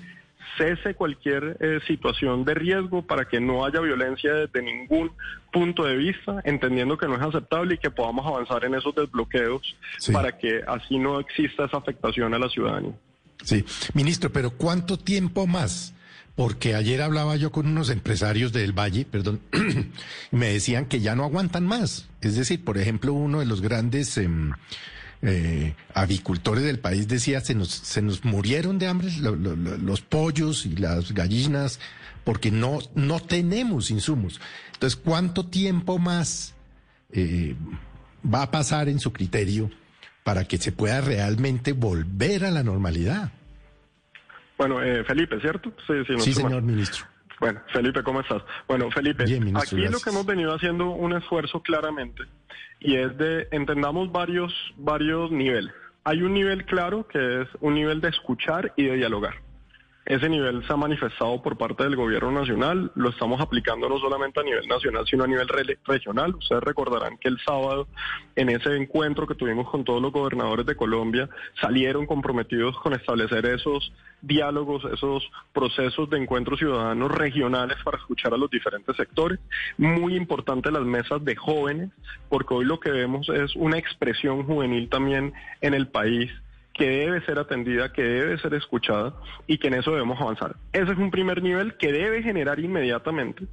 cese 0.57 0.95
cualquier 0.95 1.57
eh, 1.61 1.81
situación 1.87 2.45
de 2.45 2.55
riesgo 2.55 3.03
para 3.03 3.27
que 3.27 3.41
no 3.41 3.65
haya 3.65 3.81
violencia 3.81 4.33
desde 4.35 4.63
ningún 4.63 5.13
punto 5.53 5.85
de 5.85 5.97
vista, 5.97 6.41
entendiendo 6.45 6.97
que 6.97 7.07
no 7.07 7.17
es 7.17 7.23
aceptable 7.23 7.75
y 7.75 7.79
que 7.79 7.91
podamos 7.91 8.27
avanzar 8.27 8.65
en 8.65 8.75
esos 8.75 8.95
desbloqueos 8.95 9.77
para 10.13 10.37
que 10.37 10.63
así 10.67 10.99
no 10.99 11.21
exista 11.21 11.67
esa 11.67 11.79
afectación 11.79 12.35
a 12.35 12.39
la 12.39 12.49
ciudadanía. 12.49 12.93
Sí, 13.43 13.65
ministro, 13.95 14.31
pero 14.31 14.51
¿cuánto 14.51 14.99
tiempo 14.99 15.47
más? 15.47 15.95
Porque 16.35 16.75
ayer 16.75 17.03
hablaba 17.03 17.37
yo 17.37 17.53
con 17.53 17.67
unos 17.67 17.91
empresarios 17.91 18.53
del 18.53 18.73
Valle, 18.73 19.05
perdón, 19.05 19.41
y 20.33 20.37
me 20.37 20.49
decían 20.49 20.87
que 20.87 21.01
ya 21.01 21.15
no 21.15 21.25
aguantan 21.25 21.67
más. 21.67 22.09
Es 22.23 22.37
decir, 22.37 22.65
por 22.65 22.79
ejemplo, 22.79 23.13
uno 23.13 23.41
de 23.41 23.47
los 23.47 23.61
grandes 23.61 24.17
em, 24.17 24.53
eh, 25.23 25.75
avicultores 25.95 26.65
del 26.65 26.81
país 26.81 27.07
decía, 27.07 27.41
se 27.41 27.55
nos, 27.55 27.71
se 27.71 28.03
nos 28.03 28.25
murieron 28.25 28.79
de 28.79 28.89
hambre 28.89 29.09
los 29.21 30.01
pollos 30.01 30.67
y 30.67 30.77
las 30.77 31.13
gallinas 31.13 31.79
porque 32.25 32.51
no, 32.51 32.79
no 32.95 33.21
tenemos 33.21 33.91
insumos. 33.91 34.41
Entonces, 34.75 34.99
¿cuánto 35.03 35.47
tiempo 35.47 35.99
más 35.99 36.55
eh, 37.13 37.55
va 38.23 38.43
a 38.43 38.51
pasar 38.51 38.89
en 38.89 38.99
su 38.99 39.13
criterio 39.13 39.71
para 40.25 40.45
que 40.45 40.59
se 40.59 40.73
pueda 40.73 41.01
realmente 41.01 41.73
volver 41.73 42.45
a 42.45 42.51
la 42.51 42.63
normalidad? 42.63 43.33
Bueno, 44.59 44.83
eh, 44.83 45.05
Felipe, 45.05 45.41
¿cierto? 45.41 45.73
Sí, 45.87 45.95
sí, 46.07 46.15
sí 46.21 46.35
señor 46.35 46.63
ministro. 46.63 47.12
Bueno, 47.43 47.61
Felipe, 47.73 48.05
¿cómo 48.05 48.21
estás? 48.21 48.41
Bueno, 48.69 48.89
Felipe, 48.93 49.25
aquí 49.57 49.77
lo 49.89 49.99
que 49.99 50.11
hemos 50.11 50.25
venido 50.25 50.55
haciendo 50.55 50.91
un 50.91 51.13
esfuerzo 51.13 51.61
claramente 51.61 52.23
y 52.79 52.95
es 52.95 53.19
de 53.19 53.49
entendamos 53.51 54.13
varios 54.13 54.55
varios 54.77 55.33
niveles. 55.33 55.73
Hay 56.05 56.23
un 56.23 56.35
nivel 56.35 56.65
claro 56.67 57.05
que 57.09 57.43
es 57.43 57.49
un 57.61 57.75
nivel 57.75 58.01
de 58.01 58.11
escuchar 58.11 58.73
y 58.77 58.85
de 58.85 58.95
dialogar. 58.95 59.35
Ese 60.05 60.29
nivel 60.29 60.67
se 60.67 60.73
ha 60.73 60.77
manifestado 60.77 61.41
por 61.43 61.57
parte 61.57 61.85
del 61.85 61.95
gobierno 61.95 62.33
nacional, 62.33 62.91
lo 62.97 63.11
estamos 63.11 63.41
aplicando 63.41 63.89
no 63.89 63.99
solamente 63.99 64.41
a 64.41 64.43
nivel 64.43 64.67
nacional, 64.67 65.07
sino 65.07 65.23
a 65.23 65.29
nivel 65.29 65.47
regional. 65.85 66.35
Ustedes 66.35 66.63
recordarán 66.63 67.19
que 67.19 67.29
el 67.29 67.39
sábado, 67.39 67.87
en 68.35 68.49
ese 68.49 68.77
encuentro 68.77 69.29
que 69.29 69.37
tuvimos 69.37 69.71
con 69.71 69.85
todos 69.85 70.03
los 70.03 70.13
gobernadores 70.13 70.67
de 70.67 70.75
Colombia, 70.75 71.29
salieron 71.61 72.07
comprometidos 72.07 72.77
con 72.81 72.95
establecer 72.95 73.47
esos 73.47 73.93
diálogos, 74.23 74.85
esos 74.93 75.23
procesos 75.53 76.11
de 76.11 76.19
encuentros 76.19 76.59
ciudadanos 76.59 77.13
regionales 77.13 77.77
para 77.85 77.99
escuchar 77.99 78.35
a 78.35 78.37
los 78.37 78.51
diferentes 78.51 78.97
sectores. 78.97 79.39
Muy 79.79 80.17
importante 80.17 80.73
las 80.73 80.83
mesas 80.83 81.25
de 81.25 81.37
jóvenes, 81.37 81.91
porque 82.29 82.55
hoy 82.55 82.65
lo 82.65 82.81
que 82.81 82.91
vemos 82.91 83.29
es 83.29 83.55
una 83.55 83.79
expresión 83.79 84.45
juvenil 84.45 84.89
también 84.89 85.33
en 85.61 85.75
el 85.75 85.87
país 85.87 86.31
que 86.75 86.89
debe 86.89 87.25
ser 87.25 87.39
atendida, 87.39 87.93
que 87.93 88.03
debe 88.03 88.39
ser 88.39 88.55
escuchada 88.55 89.15
y 89.47 89.59
que 89.59 89.69
en 89.69 89.75
eso 89.75 89.91
debemos 89.91 90.21
avanzar. 90.21 90.57
Ese 90.73 90.93
es 90.93 90.99
un 90.99 91.11
primer 91.11 91.43
nivel 91.43 91.77
que 91.77 91.93
debe 91.93 92.23
generar 92.23 92.59
inmediatamente 92.61 93.47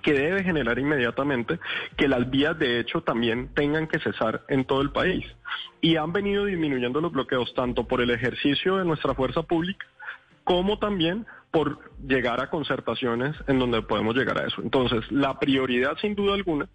que 0.00 0.12
debe 0.12 0.44
generar 0.44 0.78
inmediatamente 0.78 1.58
que 1.96 2.08
las 2.08 2.30
vías 2.30 2.58
de 2.58 2.80
hecho 2.80 3.02
también 3.02 3.48
tengan 3.54 3.88
que 3.88 3.98
cesar 3.98 4.42
en 4.48 4.64
todo 4.64 4.80
el 4.80 4.90
país. 4.90 5.26
Y 5.80 5.96
han 5.96 6.12
venido 6.12 6.44
disminuyendo 6.44 7.00
los 7.00 7.12
bloqueos 7.12 7.52
tanto 7.54 7.84
por 7.86 8.00
el 8.00 8.10
ejercicio 8.10 8.76
de 8.76 8.84
nuestra 8.84 9.14
fuerza 9.14 9.42
pública 9.42 9.86
como 10.44 10.78
también 10.78 11.26
por 11.50 11.78
llegar 12.06 12.40
a 12.40 12.48
concertaciones 12.48 13.36
en 13.48 13.58
donde 13.58 13.82
podemos 13.82 14.14
llegar 14.14 14.38
a 14.38 14.46
eso. 14.46 14.62
Entonces, 14.62 15.10
la 15.10 15.38
prioridad 15.38 15.96
sin 16.00 16.14
duda 16.14 16.34
alguna 16.34 16.68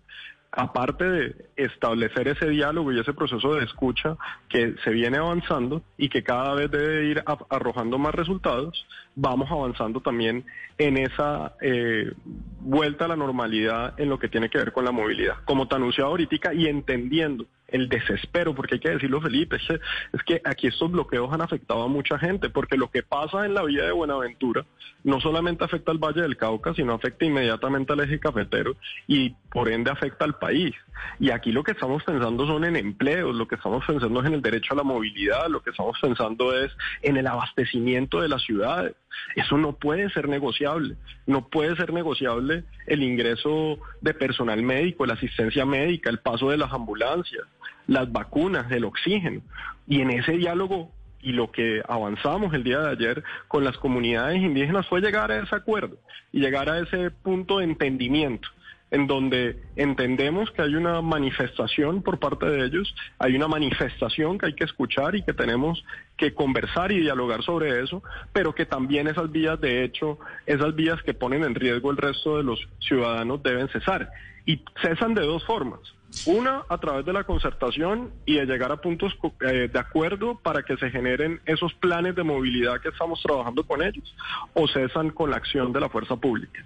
aparte 0.55 1.03
de 1.03 1.35
establecer 1.55 2.27
ese 2.27 2.47
diálogo 2.47 2.91
y 2.91 2.99
ese 2.99 3.13
proceso 3.13 3.55
de 3.55 3.65
escucha 3.65 4.17
que 4.49 4.75
se 4.83 4.91
viene 4.91 5.17
avanzando 5.17 5.81
y 5.97 6.09
que 6.09 6.23
cada 6.23 6.53
vez 6.53 6.69
debe 6.69 7.05
ir 7.05 7.23
arrojando 7.49 7.97
más 7.97 8.13
resultados, 8.13 8.85
vamos 9.15 9.49
avanzando 9.49 9.99
también 10.01 10.45
en 10.77 10.97
esa 10.97 11.53
eh, 11.59 12.11
vuelta 12.59 13.05
a 13.05 13.07
la 13.07 13.15
normalidad 13.15 13.99
en 13.99 14.09
lo 14.09 14.19
que 14.19 14.29
tiene 14.29 14.49
que 14.49 14.59
ver 14.59 14.71
con 14.71 14.85
la 14.85 14.91
movilidad. 14.91 15.37
Como 15.45 15.67
te 15.67 15.75
anunciado 15.75 16.11
ahorita 16.11 16.53
y 16.53 16.67
entendiendo 16.67 17.45
el 17.73 17.89
desespero, 17.89 18.53
porque 18.53 18.75
hay 18.75 18.79
que 18.79 18.91
decirlo, 18.91 19.19
Felipe, 19.19 19.57
es 19.57 20.23
que, 20.23 20.41
aquí 20.45 20.67
estos 20.67 20.91
bloqueos 20.91 21.33
han 21.33 21.41
afectado 21.41 21.83
a 21.83 21.87
mucha 21.87 22.17
gente, 22.19 22.49
porque 22.49 22.77
lo 22.77 22.89
que 22.89 23.01
pasa 23.01 23.45
en 23.45 23.55
la 23.55 23.63
vía 23.63 23.85
de 23.85 23.91
Buenaventura 23.91 24.65
no 25.03 25.19
solamente 25.19 25.65
afecta 25.65 25.91
al 25.91 25.97
Valle 25.97 26.21
del 26.21 26.37
Cauca, 26.37 26.73
sino 26.73 26.93
afecta 26.93 27.25
inmediatamente 27.25 27.91
al 27.91 27.99
eje 27.99 28.19
cafetero 28.19 28.75
y 29.07 29.31
por 29.51 29.69
ende 29.69 29.91
afecta 29.91 30.23
al 30.23 30.37
país. 30.37 30.73
Y 31.19 31.31
aquí 31.31 31.51
lo 31.51 31.63
que 31.63 31.71
estamos 31.71 32.03
pensando 32.03 32.45
son 32.45 32.63
en 32.63 32.75
empleos, 32.75 33.35
lo 33.35 33.47
que 33.47 33.55
estamos 33.55 33.83
pensando 33.85 34.21
es 34.21 34.27
en 34.27 34.33
el 34.35 34.41
derecho 34.41 34.73
a 34.73 34.77
la 34.77 34.83
movilidad, 34.83 35.47
lo 35.49 35.61
que 35.61 35.71
estamos 35.71 35.97
pensando 35.99 36.55
es 36.57 36.71
en 37.01 37.17
el 37.17 37.27
abastecimiento 37.27 38.21
de 38.21 38.29
las 38.29 38.43
ciudades. 38.43 38.95
Eso 39.35 39.57
no 39.57 39.73
puede 39.73 40.09
ser 40.11 40.29
negociable. 40.29 40.95
No 41.25 41.47
puede 41.47 41.75
ser 41.75 41.93
negociable 41.93 42.63
el 42.87 43.03
ingreso 43.03 43.79
de 44.01 44.13
personal 44.13 44.61
médico, 44.61 45.05
la 45.05 45.13
asistencia 45.13 45.65
médica, 45.65 46.09
el 46.09 46.19
paso 46.19 46.49
de 46.49 46.57
las 46.57 46.71
ambulancias, 46.71 47.43
las 47.87 48.11
vacunas, 48.11 48.71
el 48.71 48.85
oxígeno. 48.85 49.41
Y 49.87 50.01
en 50.01 50.11
ese 50.11 50.33
diálogo 50.33 50.91
y 51.21 51.31
lo 51.31 51.51
que 51.51 51.81
avanzamos 51.87 52.53
el 52.53 52.63
día 52.63 52.79
de 52.79 52.91
ayer 52.91 53.23
con 53.47 53.63
las 53.63 53.77
comunidades 53.77 54.41
indígenas 54.41 54.87
fue 54.87 54.99
llegar 55.01 55.31
a 55.31 55.41
ese 55.41 55.55
acuerdo 55.55 55.97
y 56.31 56.39
llegar 56.39 56.69
a 56.69 56.79
ese 56.79 57.11
punto 57.11 57.59
de 57.59 57.65
entendimiento 57.65 58.49
en 58.93 59.07
donde 59.07 59.59
entendemos 59.75 60.51
que 60.51 60.61
hay 60.61 60.75
una 60.75 61.01
manifestación 61.01 62.03
por 62.03 62.19
parte 62.19 62.45
de 62.45 62.63
ellos, 62.63 62.93
hay 63.17 63.35
una 63.35 63.47
manifestación 63.47 64.37
que 64.37 64.45
hay 64.45 64.53
que 64.53 64.65
escuchar 64.65 65.15
y 65.15 65.23
que 65.23 65.33
tenemos 65.33 65.83
que 66.15 66.35
conversar 66.35 66.91
y 66.91 66.99
dialogar 66.99 67.41
sobre 67.41 67.81
eso, 67.81 68.03
pero 68.33 68.53
que 68.53 68.67
también 68.67 69.07
esas 69.07 69.31
vías, 69.31 69.59
de 69.59 69.83
hecho, 69.83 70.19
esas 70.45 70.75
vías 70.75 71.01
que 71.01 71.15
ponen 71.15 71.43
en 71.43 71.55
riesgo 71.55 71.89
el 71.89 71.97
resto 71.97 72.37
de 72.37 72.43
los 72.43 72.59
ciudadanos 72.81 73.41
deben 73.41 73.67
cesar. 73.69 74.11
Y 74.45 74.61
cesan 74.83 75.15
de 75.15 75.25
dos 75.25 75.43
formas. 75.43 75.79
Una, 76.25 76.63
a 76.69 76.77
través 76.77 77.05
de 77.05 77.13
la 77.13 77.23
concertación 77.23 78.11
y 78.25 78.35
de 78.35 78.45
llegar 78.45 78.71
a 78.71 78.77
puntos 78.77 79.13
eh, 79.41 79.69
de 79.71 79.79
acuerdo 79.79 80.39
para 80.39 80.63
que 80.63 80.77
se 80.77 80.89
generen 80.89 81.41
esos 81.45 81.73
planes 81.73 82.15
de 82.15 82.23
movilidad 82.23 82.79
que 82.81 82.89
estamos 82.89 83.21
trabajando 83.21 83.63
con 83.63 83.81
ellos, 83.81 84.15
o 84.53 84.67
cesan 84.67 85.09
con 85.09 85.31
la 85.31 85.37
acción 85.37 85.73
de 85.73 85.79
la 85.79 85.89
fuerza 85.89 86.15
pública. 86.15 86.63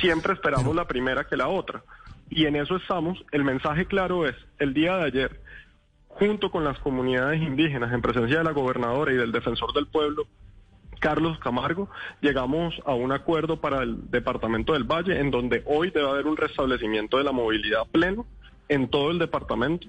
Siempre 0.00 0.34
esperamos 0.34 0.74
la 0.76 0.86
primera 0.86 1.24
que 1.24 1.36
la 1.36 1.48
otra. 1.48 1.82
Y 2.30 2.46
en 2.46 2.56
eso 2.56 2.76
estamos. 2.76 3.22
El 3.32 3.44
mensaje 3.44 3.86
claro 3.86 4.26
es, 4.26 4.36
el 4.58 4.72
día 4.72 4.96
de 4.96 5.04
ayer, 5.04 5.40
junto 6.08 6.50
con 6.50 6.64
las 6.64 6.78
comunidades 6.78 7.42
indígenas, 7.42 7.92
en 7.92 8.00
presencia 8.00 8.38
de 8.38 8.44
la 8.44 8.52
gobernadora 8.52 9.12
y 9.12 9.16
del 9.16 9.32
defensor 9.32 9.72
del 9.72 9.86
pueblo, 9.86 10.26
Carlos 11.00 11.36
Camargo, 11.40 11.90
llegamos 12.20 12.74
a 12.86 12.94
un 12.94 13.10
acuerdo 13.10 13.60
para 13.60 13.82
el 13.82 14.08
departamento 14.10 14.72
del 14.72 14.84
Valle, 14.84 15.18
en 15.18 15.32
donde 15.32 15.64
hoy 15.66 15.90
debe 15.90 16.08
haber 16.08 16.26
un 16.26 16.36
restablecimiento 16.36 17.18
de 17.18 17.24
la 17.24 17.32
movilidad 17.32 17.86
pleno 17.90 18.24
en 18.68 18.88
todo 18.88 19.10
el 19.10 19.18
departamento, 19.18 19.88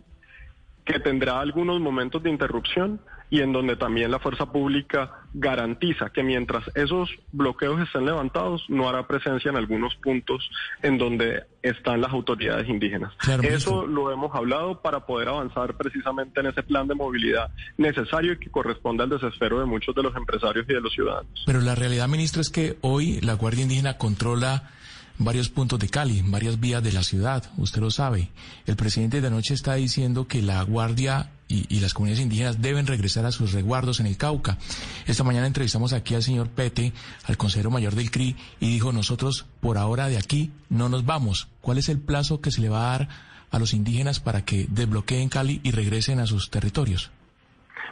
que 0.86 1.00
tendrá 1.00 1.40
algunos 1.40 1.80
momentos 1.80 2.22
de 2.24 2.30
interrupción, 2.30 3.00
y 3.34 3.42
en 3.42 3.52
donde 3.52 3.76
también 3.76 4.12
la 4.12 4.20
fuerza 4.20 4.46
pública 4.52 5.12
garantiza 5.34 6.12
que 6.12 6.22
mientras 6.22 6.64
esos 6.76 7.10
bloqueos 7.32 7.82
estén 7.82 8.06
levantados 8.06 8.64
no 8.70 8.88
hará 8.88 9.08
presencia 9.08 9.50
en 9.50 9.58
algunos 9.58 9.96
puntos 9.96 10.48
en 10.84 11.00
donde 11.00 11.42
están 11.64 12.00
las 12.00 12.12
autoridades 12.12 12.70
indígenas. 12.70 13.12
Eso 13.42 13.88
lo 13.88 14.12
hemos 14.12 14.36
hablado 14.36 14.84
para 14.84 15.08
poder 15.08 15.30
avanzar 15.30 15.76
precisamente 15.78 16.42
en 16.42 16.46
ese 16.46 16.62
plan 16.62 16.88
de 16.88 16.94
movilidad 16.94 17.50
necesario 17.76 18.34
y 18.34 18.38
que 18.38 18.52
corresponde 18.52 19.02
al 19.02 19.10
desespero 19.10 19.60
de 19.60 19.66
muchos 19.66 19.96
de 19.96 20.04
los 20.04 20.16
empresarios 20.16 20.68
y 20.70 20.74
de 20.74 20.82
los 20.82 20.94
ciudadanos. 20.94 21.44
Pero 21.48 21.60
la 21.62 21.74
realidad, 21.74 22.08
ministro, 22.08 22.40
es 22.40 22.52
que 22.52 22.78
hoy 22.82 23.20
la 23.22 23.34
Guardia 23.34 23.64
Indígena 23.64 23.98
controla 23.98 24.70
varios 25.18 25.50
puntos 25.50 25.80
de 25.80 25.90
Cali, 25.90 26.22
varias 26.26 26.60
vías 26.60 26.84
de 26.84 26.92
la 26.92 27.04
ciudad, 27.04 27.44
usted 27.58 27.82
lo 27.82 27.92
sabe. 27.92 28.30
El 28.66 28.76
presidente 28.76 29.22
de 29.22 29.28
anoche 29.28 29.54
está 29.54 29.76
diciendo 29.76 30.28
que 30.28 30.42
la 30.42 30.62
Guardia 30.64 31.32
y, 31.48 31.80
las 31.82 31.94
comunidades 31.94 32.24
indígenas 32.24 32.62
deben 32.62 32.88
regresar 32.88 33.26
a 33.26 33.32
sus 33.32 33.54
resguardos 33.54 34.00
en 34.00 34.08
el 34.08 34.18
Cauca. 34.18 34.58
Esta 35.06 35.24
mañana 35.24 35.46
entrevistamos 35.46 35.94
aquí 35.94 36.16
al 36.16 36.24
señor 36.24 36.50
Pete, 36.50 36.94
al 37.26 37.38
consejero 37.38 37.70
mayor 37.70 37.94
del 37.94 38.10
CRI, 38.10 38.36
y 38.60 38.70
dijo, 38.70 38.92
nosotros 38.92 39.46
por 39.60 39.78
ahora 39.78 40.08
de 40.08 40.18
aquí 40.18 40.52
no 40.70 40.90
nos 40.90 41.06
vamos. 41.06 41.48
¿Cuál 41.62 41.78
es 41.78 41.90
el 41.90 42.00
plazo 42.00 42.42
que 42.42 42.52
se 42.52 42.62
le 42.62 42.70
va 42.70 42.94
a 42.94 42.98
dar 42.98 43.10
a 43.52 43.60
los 43.60 43.74
indígenas 43.74 44.20
para 44.20 44.44
que 44.44 44.66
desbloqueen 44.70 45.30
Cali 45.30 45.62
y 45.64 45.72
regresen 45.72 46.20
a 46.20 46.26
sus 46.26 46.50
territorios? 46.50 47.12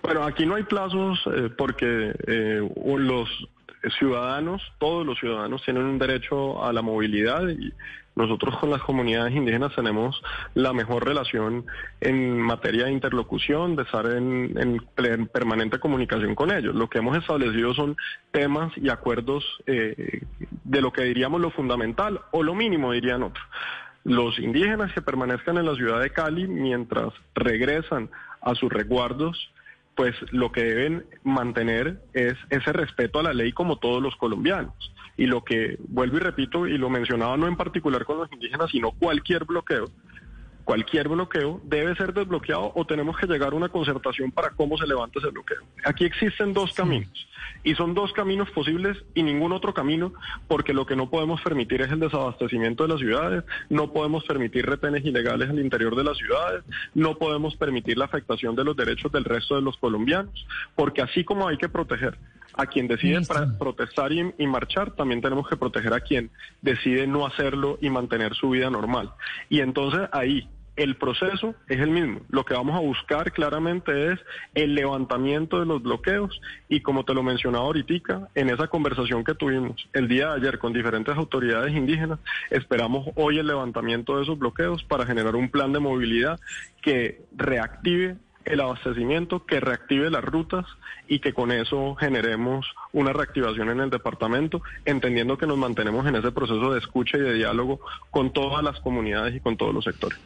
Bueno, 0.02 0.24
aquí 0.24 0.46
no 0.46 0.56
hay 0.56 0.64
plazos 0.64 1.20
eh, 1.28 1.50
porque 1.56 2.16
eh, 2.28 2.68
los 2.98 3.30
ciudadanos, 3.98 4.62
todos 4.80 5.06
los 5.06 5.20
ciudadanos 5.20 5.64
tienen 5.64 5.84
un 5.84 5.98
derecho 5.98 6.64
a 6.64 6.72
la 6.72 6.82
movilidad 6.82 7.48
y 7.50 7.74
nosotros 8.16 8.58
con 8.58 8.70
las 8.70 8.82
comunidades 8.82 9.34
indígenas 9.34 9.74
tenemos 9.74 10.22
la 10.54 10.74
mejor 10.74 11.06
relación 11.06 11.66
en 12.02 12.40
materia 12.40 12.86
de 12.86 12.92
interlocución, 12.92 13.76
de 13.76 13.84
estar 13.84 14.06
en, 14.06 14.82
permanente 15.32 15.80
comunicación 15.80 16.36
con 16.36 16.52
ellos. 16.52 16.76
Lo 16.76 16.90
que 16.90 17.00
hemos 17.00 17.18
establecido 17.18 17.74
son 17.74 17.96
temas 18.32 18.74
y 18.78 18.90
acuerdos 18.90 19.46
eh, 19.66 20.24
de 20.64 20.82
lo 20.82 20.92
que 20.92 21.04
diríamos 21.04 21.40
lo 21.40 21.52
fundamental 21.52 22.20
o 22.32 22.44
lo 22.44 22.54
mínimo, 22.54 22.92
dirían 22.92 23.24
otros. 23.24 23.46
Los 24.04 24.40
indígenas 24.40 24.92
que 24.94 25.02
permanezcan 25.02 25.58
en 25.58 25.66
la 25.66 25.76
ciudad 25.76 26.02
de 26.02 26.10
Cali 26.10 26.48
mientras 26.48 27.14
regresan 27.34 28.10
a 28.42 28.56
sus 28.56 28.72
resguardos 28.72 29.52
pues 29.96 30.16
lo 30.32 30.52
que 30.52 30.64
deben 30.64 31.06
mantener 31.24 32.02
es 32.14 32.36
ese 32.50 32.74
respeto 32.74 33.20
a 33.20 33.24
la 33.24 33.34
ley 33.34 33.52
como 33.52 33.78
todos 33.78 34.02
los 34.02 34.16
colombianos. 34.16 34.74
Y 35.18 35.26
lo 35.26 35.44
que, 35.44 35.78
vuelvo 35.88 36.18
y 36.18 36.22
repito, 36.22 36.68
y 36.68 36.78
lo 36.78 36.90
mencionaba 36.90 37.38
no 37.38 37.48
en 37.48 37.58
particular 37.58 38.06
con 38.06 38.18
los 38.18 38.32
indígenas, 38.32 38.72
sino 38.72 38.92
cualquier 38.92 39.46
bloqueo, 39.46 39.86
cualquier 40.72 41.10
bloqueo 41.10 41.60
debe 41.66 41.94
ser 41.98 42.14
desbloqueado 42.14 42.72
o 42.74 42.86
tenemos 42.86 43.18
que 43.18 43.28
llegar 43.28 43.52
a 43.52 43.56
una 43.58 43.68
concertación 43.68 44.32
para 44.32 44.52
cómo 44.52 44.78
se 44.78 44.88
levanta 44.88 45.20
ese 45.20 45.28
bloqueo. 45.28 45.64
Aquí 45.84 46.06
existen 46.06 46.54
dos 46.54 46.72
caminos 46.72 47.28
y 47.62 47.76
son 47.76 47.94
dos 47.94 48.14
caminos 48.14 48.50
posibles 48.52 48.98
y 49.14 49.22
ningún 49.22 49.52
otro 49.52 49.74
camino 49.74 50.14
porque 50.48 50.74
lo 50.74 50.86
que 50.86 50.96
no 50.96 51.10
podemos 51.10 51.42
permitir 51.42 51.82
es 51.82 51.92
el 51.92 52.00
desabastecimiento 52.00 52.84
de 52.84 52.90
las 52.94 53.00
ciudades, 53.00 53.44
no 53.70 53.92
podemos 53.92 54.24
permitir 54.24 54.66
retenes 54.66 55.04
ilegales 55.04 55.50
al 55.50 55.60
interior 55.60 55.94
de 55.94 56.06
las 56.06 56.16
ciudades, 56.16 56.64
no 56.94 57.18
podemos 57.18 57.58
permitir 57.58 57.98
la 57.98 58.06
afectación 58.06 58.56
de 58.56 58.64
los 58.64 58.78
derechos 58.78 59.12
del 59.12 59.26
resto 59.26 59.56
de 59.56 59.64
los 59.64 59.76
colombianos, 59.76 60.48
porque 60.74 61.02
así 61.02 61.26
como 61.26 61.50
hay 61.50 61.58
que 61.58 61.68
proteger 61.68 62.18
a 62.54 62.66
quien 62.66 62.88
decide 62.88 63.20
protestar 63.60 64.14
y, 64.14 64.34
y, 64.38 64.48
marchar, 64.48 64.92
también 64.92 65.22
tenemos 65.22 65.50
que 65.50 65.58
proteger 65.58 65.94
a 65.94 66.00
quien 66.00 66.32
decide 66.62 67.08
no 67.08 67.26
hacerlo 67.26 67.78
y 67.82 67.90
mantener 67.90 68.36
su 68.36 68.52
vida 68.52 68.70
normal. 68.70 69.12
Y 69.50 69.60
entonces 69.60 70.08
ahí 70.14 70.48
el 70.76 70.96
proceso 70.96 71.54
es 71.68 71.80
el 71.80 71.90
mismo. 71.90 72.22
Lo 72.30 72.46
que 72.46 72.54
vamos 72.54 72.76
a 72.76 72.80
buscar 72.80 73.32
claramente 73.32 74.14
es 74.14 74.20
el 74.54 74.74
levantamiento 74.74 75.60
de 75.60 75.66
los 75.66 75.82
bloqueos 75.82 76.42
y 76.70 76.82
como 76.82 77.04
te 77.04 77.14
lo 77.14 77.24
mencionaba 77.24 77.66
ahorita, 77.66 78.30
en 78.36 78.50
esa 78.50 78.68
conversación 78.68 79.24
que 79.24 79.36
tuvimos 79.36 79.88
el 79.94 80.08
día 80.08 80.30
de 80.30 80.38
ayer 80.38 80.60
con 80.60 80.74
diferentes 80.74 81.16
autoridades 81.16 81.76
indígenas, 81.76 82.20
esperamos 82.50 83.08
hoy 83.16 83.38
el 83.38 83.48
levantamiento 83.48 84.18
de 84.18 84.24
esos 84.24 84.40
bloqueos 84.40 84.84
para 84.84 85.06
generar 85.06 85.36
un 85.36 85.50
plan 85.50 85.74
de 85.74 85.80
movilidad 85.80 86.40
que 86.82 87.22
reactive 87.36 88.16
el 88.46 88.62
abastecimiento, 88.62 89.46
que 89.46 89.60
reactive 89.60 90.10
las 90.10 90.24
rutas 90.24 90.66
y 91.08 91.20
que 91.20 91.34
con 91.34 91.52
eso 91.52 91.96
generemos 91.96 92.66
una 92.92 93.14
reactivación 93.14 93.70
en 93.70 93.82
el 93.82 93.90
departamento, 93.90 94.62
entendiendo 94.86 95.38
que 95.38 95.46
nos 95.46 95.58
mantenemos 95.58 96.08
en 96.08 96.16
ese 96.16 96.32
proceso 96.32 96.74
de 96.74 96.80
escucha 96.80 97.18
y 97.18 97.22
de 97.22 97.34
diálogo 97.34 97.82
con 98.10 98.34
todas 98.34 98.64
las 98.64 98.80
comunidades 98.80 99.36
y 99.36 99.40
con 99.42 99.58
todos 99.58 99.74
los 99.74 99.84
sectores. 99.84 100.20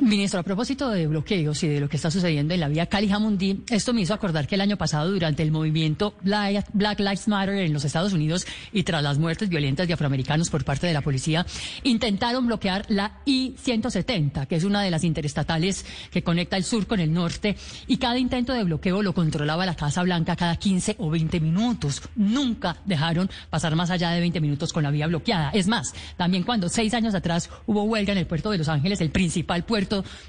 Ministro, 0.00 0.40
a 0.40 0.42
propósito 0.42 0.88
de 0.88 1.06
bloqueos 1.06 1.62
y 1.62 1.68
de 1.68 1.78
lo 1.78 1.88
que 1.88 1.96
está 1.96 2.10
sucediendo 2.10 2.54
en 2.54 2.60
la 2.60 2.68
vía 2.68 2.86
Cali-Jamundí, 2.86 3.62
esto 3.68 3.92
me 3.92 4.00
hizo 4.00 4.14
acordar 4.14 4.46
que 4.46 4.54
el 4.54 4.62
año 4.62 4.76
pasado, 4.76 5.10
durante 5.10 5.42
el 5.42 5.52
movimiento 5.52 6.14
Black 6.22 6.98
Lives 6.98 7.28
Matter 7.28 7.56
en 7.56 7.72
los 7.72 7.84
Estados 7.84 8.12
Unidos 8.12 8.46
y 8.72 8.84
tras 8.84 9.02
las 9.02 9.18
muertes 9.18 9.48
violentas 9.48 9.86
de 9.86 9.94
afroamericanos 9.94 10.50
por 10.50 10.64
parte 10.64 10.86
de 10.86 10.94
la 10.94 11.02
policía, 11.02 11.46
intentaron 11.82 12.46
bloquear 12.46 12.86
la 12.88 13.20
I-170, 13.26 14.46
que 14.46 14.56
es 14.56 14.64
una 14.64 14.82
de 14.82 14.90
las 14.90 15.04
interestatales 15.04 15.84
que 16.10 16.22
conecta 16.22 16.56
el 16.56 16.64
sur 16.64 16.86
con 16.86 16.98
el 16.98 17.12
norte, 17.12 17.56
y 17.86 17.98
cada 17.98 18.18
intento 18.18 18.54
de 18.54 18.64
bloqueo 18.64 19.02
lo 19.02 19.12
controlaba 19.12 19.66
la 19.66 19.76
Casa 19.76 20.02
Blanca 20.02 20.36
cada 20.36 20.56
15 20.56 20.96
o 20.98 21.10
20 21.10 21.38
minutos. 21.38 22.02
Nunca 22.16 22.78
dejaron 22.86 23.30
pasar 23.50 23.76
más 23.76 23.90
allá 23.90 24.10
de 24.10 24.20
20 24.20 24.40
minutos 24.40 24.72
con 24.72 24.82
la 24.82 24.90
vía 24.90 25.06
bloqueada. 25.06 25.50
Es 25.50 25.68
más, 25.68 25.92
también 26.16 26.44
cuando 26.44 26.68
seis 26.68 26.94
años 26.94 27.14
atrás 27.14 27.50
hubo 27.66 27.84
huelga 27.84 28.12
en 28.12 28.18
el 28.18 28.26
puerto 28.26 28.50
de 28.50 28.58
Los 28.58 28.68
Ángeles, 28.68 29.00
el 29.00 29.10
principal 29.10 29.64
puerto 29.64 29.81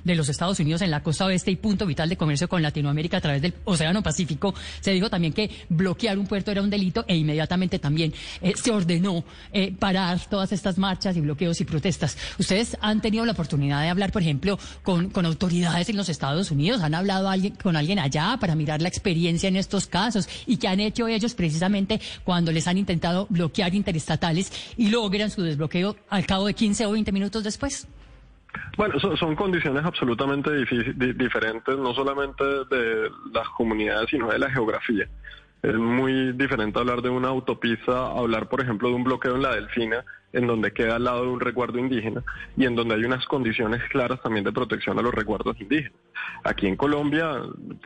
de 0.03 0.15
los 0.15 0.29
Estados 0.29 0.59
Unidos 0.59 0.81
en 0.81 0.91
la 0.91 1.01
costa 1.03 1.25
oeste 1.25 1.51
y 1.51 1.55
punto 1.55 1.85
vital 1.85 2.09
de 2.09 2.17
comercio 2.17 2.47
con 2.47 2.61
Latinoamérica 2.61 3.17
a 3.17 3.21
través 3.21 3.41
del 3.41 3.53
Océano 3.65 4.01
Pacífico, 4.01 4.53
se 4.81 4.91
dijo 4.91 5.09
también 5.09 5.33
que 5.33 5.49
bloquear 5.69 6.17
un 6.17 6.27
puerto 6.27 6.51
era 6.51 6.61
un 6.61 6.69
delito 6.69 7.05
e 7.07 7.15
inmediatamente 7.15 7.79
también 7.79 8.13
eh, 8.41 8.53
se 8.55 8.71
ordenó 8.71 9.23
eh, 9.51 9.73
parar 9.77 10.19
todas 10.29 10.51
estas 10.51 10.77
marchas 10.77 11.15
y 11.17 11.21
bloqueos 11.21 11.59
y 11.61 11.65
protestas. 11.65 12.17
Ustedes 12.39 12.77
han 12.81 13.01
tenido 13.01 13.25
la 13.25 13.33
oportunidad 13.33 13.81
de 13.81 13.89
hablar, 13.89 14.11
por 14.11 14.21
ejemplo, 14.21 14.57
con, 14.83 15.09
con 15.09 15.25
autoridades 15.25 15.89
en 15.89 15.97
los 15.97 16.09
Estados 16.09 16.51
Unidos, 16.51 16.81
han 16.81 16.95
hablado 16.95 17.29
alguien, 17.29 17.55
con 17.55 17.75
alguien 17.75 17.99
allá 17.99 18.37
para 18.39 18.55
mirar 18.55 18.81
la 18.81 18.89
experiencia 18.89 19.47
en 19.47 19.55
estos 19.55 19.87
casos 19.87 20.27
y 20.45 20.57
qué 20.57 20.67
han 20.67 20.79
hecho 20.79 21.07
ellos 21.07 21.33
precisamente 21.33 21.99
cuando 22.23 22.51
les 22.51 22.67
han 22.67 22.77
intentado 22.77 23.27
bloquear 23.29 23.73
interestatales 23.75 24.51
y 24.77 24.89
logran 24.89 25.29
su 25.29 25.41
desbloqueo 25.41 25.95
al 26.09 26.25
cabo 26.25 26.47
de 26.47 26.53
15 26.53 26.85
o 26.85 26.91
20 26.91 27.11
minutos 27.11 27.43
después. 27.43 27.87
Bueno, 28.77 28.99
son, 28.99 29.35
condiciones 29.35 29.83
absolutamente 29.85 30.51
diferentes, 30.53 31.77
no 31.77 31.93
solamente 31.93 32.43
de 32.43 33.09
las 33.31 33.47
comunidades, 33.49 34.09
sino 34.09 34.31
de 34.31 34.39
la 34.39 34.49
geografía. 34.49 35.07
Es 35.61 35.75
muy 35.75 36.33
diferente 36.33 36.77
hablar 36.79 37.01
de 37.01 37.09
una 37.09 37.29
autopista, 37.29 38.07
hablar, 38.07 38.49
por 38.49 38.61
ejemplo, 38.61 38.89
de 38.89 38.95
un 38.95 39.03
bloqueo 39.03 39.35
en 39.35 39.43
la 39.43 39.55
Delfina, 39.55 40.03
en 40.33 40.47
donde 40.47 40.73
queda 40.73 40.95
al 40.97 41.05
lado 41.05 41.23
de 41.23 41.29
un 41.29 41.39
resguardo 41.39 41.79
indígena 41.79 42.23
y 42.57 42.65
en 42.65 42.75
donde 42.75 42.95
hay 42.95 43.05
unas 43.05 43.25
condiciones 43.27 43.81
claras 43.89 44.21
también 44.21 44.43
de 44.43 44.51
protección 44.51 44.99
a 44.99 45.01
los 45.01 45.13
resguardos 45.13 45.59
indígenas. 45.61 45.93
Aquí 46.43 46.67
en 46.67 46.75
Colombia 46.75 47.41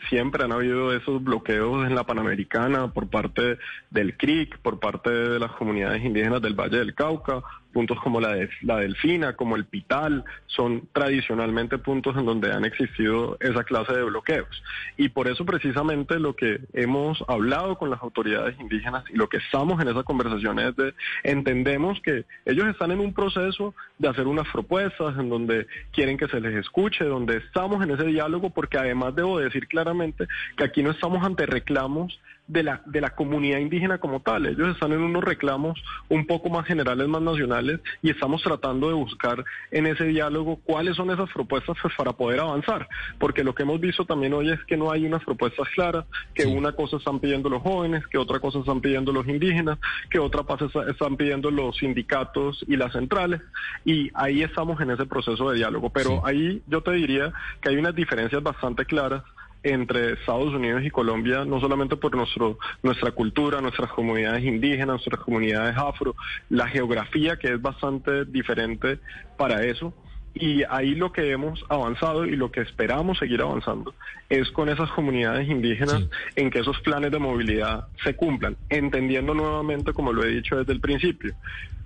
siempre 0.09 0.45
han 0.45 0.53
habido 0.53 0.93
esos 0.93 1.23
bloqueos 1.23 1.85
en 1.85 1.93
la 1.93 2.05
Panamericana 2.05 2.91
por 2.91 3.09
parte 3.09 3.59
del 3.91 4.15
CRIC, 4.17 4.57
por 4.59 4.79
parte 4.79 5.09
de 5.09 5.39
las 5.39 5.51
comunidades 5.51 6.03
indígenas 6.03 6.41
del 6.41 6.55
Valle 6.55 6.79
del 6.79 6.95
Cauca, 6.95 7.43
puntos 7.73 7.99
como 8.01 8.19
la, 8.19 8.33
de, 8.33 8.49
la 8.61 8.77
Delfina, 8.77 9.33
como 9.33 9.55
el 9.55 9.65
Pital, 9.65 10.23
son 10.47 10.87
tradicionalmente 10.93 11.77
puntos 11.77 12.15
en 12.17 12.25
donde 12.25 12.51
han 12.51 12.65
existido 12.65 13.37
esa 13.39 13.63
clase 13.63 13.93
de 13.93 14.03
bloqueos. 14.03 14.63
Y 14.97 15.09
por 15.09 15.27
eso 15.27 15.45
precisamente 15.45 16.19
lo 16.19 16.35
que 16.35 16.61
hemos 16.73 17.23
hablado 17.27 17.77
con 17.77 17.89
las 17.89 18.01
autoridades 18.01 18.59
indígenas 18.59 19.03
y 19.11 19.17
lo 19.17 19.29
que 19.29 19.37
estamos 19.37 19.81
en 19.81 19.89
esa 19.89 20.03
conversación 20.03 20.59
es 20.59 20.75
de 20.75 20.93
entendemos 21.23 21.99
que 22.01 22.25
ellos 22.45 22.67
están 22.67 22.91
en 22.91 22.99
un 22.99 23.13
proceso 23.13 23.73
de 23.99 24.07
hacer 24.07 24.27
unas 24.27 24.47
propuestas 24.49 25.17
en 25.17 25.29
donde 25.29 25.67
quieren 25.91 26.17
que 26.17 26.27
se 26.27 26.39
les 26.39 26.55
escuche, 26.55 27.05
donde 27.05 27.37
estamos 27.37 27.83
en 27.83 27.91
ese 27.91 28.05
diálogo, 28.05 28.49
porque 28.49 28.77
además 28.77 29.15
debo 29.15 29.39
decir 29.39 29.67
claramente 29.67 30.27
que 30.55 30.63
aquí 30.63 30.83
no 30.83 30.91
estamos 30.91 31.23
ante 31.25 31.45
reclamos 31.45 32.19
de 32.47 32.63
la, 32.63 32.81
de 32.85 33.01
la 33.01 33.11
comunidad 33.11 33.59
indígena 33.59 33.97
como 33.97 34.21
tal. 34.21 34.45
Ellos 34.45 34.69
están 34.69 34.93
en 34.93 35.01
unos 35.01 35.23
reclamos 35.23 35.81
un 36.09 36.25
poco 36.25 36.49
más 36.49 36.65
generales, 36.65 37.07
más 37.07 37.21
nacionales, 37.21 37.79
y 38.01 38.09
estamos 38.09 38.41
tratando 38.41 38.87
de 38.87 38.93
buscar 38.93 39.43
en 39.71 39.85
ese 39.85 40.05
diálogo 40.05 40.59
cuáles 40.63 40.95
son 40.95 41.11
esas 41.11 41.29
propuestas 41.31 41.77
pues, 41.81 41.93
para 41.95 42.13
poder 42.13 42.39
avanzar. 42.39 42.87
Porque 43.19 43.43
lo 43.43 43.53
que 43.53 43.63
hemos 43.63 43.79
visto 43.79 44.05
también 44.05 44.33
hoy 44.33 44.51
es 44.51 44.63
que 44.65 44.77
no 44.77 44.91
hay 44.91 45.05
unas 45.05 45.23
propuestas 45.23 45.67
claras, 45.75 46.05
que 46.33 46.45
una 46.45 46.71
cosa 46.71 46.97
están 46.97 47.19
pidiendo 47.19 47.49
los 47.49 47.61
jóvenes, 47.61 48.05
que 48.07 48.17
otra 48.17 48.39
cosa 48.39 48.59
están 48.59 48.81
pidiendo 48.81 49.11
los 49.11 49.27
indígenas, 49.27 49.77
que 50.09 50.19
otra 50.19 50.43
cosa 50.43 50.67
están 50.89 51.17
pidiendo 51.17 51.51
los 51.51 51.77
sindicatos 51.77 52.63
y 52.67 52.77
las 52.77 52.93
centrales, 52.93 53.41
y 53.83 54.09
ahí 54.13 54.41
estamos 54.41 54.79
en 54.81 54.91
ese 54.91 55.05
proceso 55.05 55.49
de 55.49 55.57
diálogo. 55.57 55.89
Pero 55.89 56.25
ahí 56.25 56.61
yo 56.67 56.81
te 56.81 56.91
diría 56.91 57.33
que 57.61 57.69
hay 57.69 57.77
unas 57.77 57.95
diferencias 57.95 58.41
bastante 58.41 58.85
claras 58.85 59.23
entre 59.69 60.13
Estados 60.13 60.53
Unidos 60.53 60.83
y 60.83 60.89
Colombia, 60.89 61.45
no 61.45 61.59
solamente 61.59 61.95
por 61.95 62.15
nuestro, 62.15 62.57
nuestra 62.83 63.11
cultura, 63.11 63.61
nuestras 63.61 63.91
comunidades 63.91 64.43
indígenas, 64.43 64.87
nuestras 64.87 65.19
comunidades 65.21 65.75
afro, 65.77 66.15
la 66.49 66.67
geografía 66.67 67.37
que 67.37 67.53
es 67.53 67.61
bastante 67.61 68.25
diferente 68.25 68.99
para 69.37 69.63
eso. 69.63 69.93
Y 70.39 70.63
ahí 70.69 70.93
lo 70.93 71.11
que 71.11 71.31
hemos 71.31 71.65
avanzado 71.67 72.25
y 72.25 72.35
lo 72.35 72.51
que 72.51 72.61
esperamos 72.61 73.17
seguir 73.17 73.41
avanzando 73.41 73.95
es 74.29 74.51
con 74.51 74.69
esas 74.69 74.91
comunidades 74.91 75.49
indígenas 75.49 76.07
en 76.35 76.51
que 76.51 76.59
esos 76.59 76.79
planes 76.81 77.11
de 77.11 77.17
movilidad 77.17 77.87
se 78.03 78.15
cumplan, 78.15 78.55
entendiendo 78.69 79.33
nuevamente, 79.33 79.93
como 79.93 80.13
lo 80.13 80.23
he 80.23 80.27
dicho 80.27 80.57
desde 80.57 80.73
el 80.73 80.79
principio, 80.79 81.33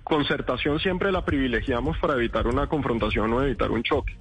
concertación 0.04 0.80
siempre 0.80 1.12
la 1.12 1.24
privilegiamos 1.24 1.96
para 1.98 2.14
evitar 2.14 2.46
una 2.46 2.66
confrontación 2.66 3.32
o 3.32 3.42
evitar 3.42 3.70
un 3.70 3.82
choque, 3.82 4.16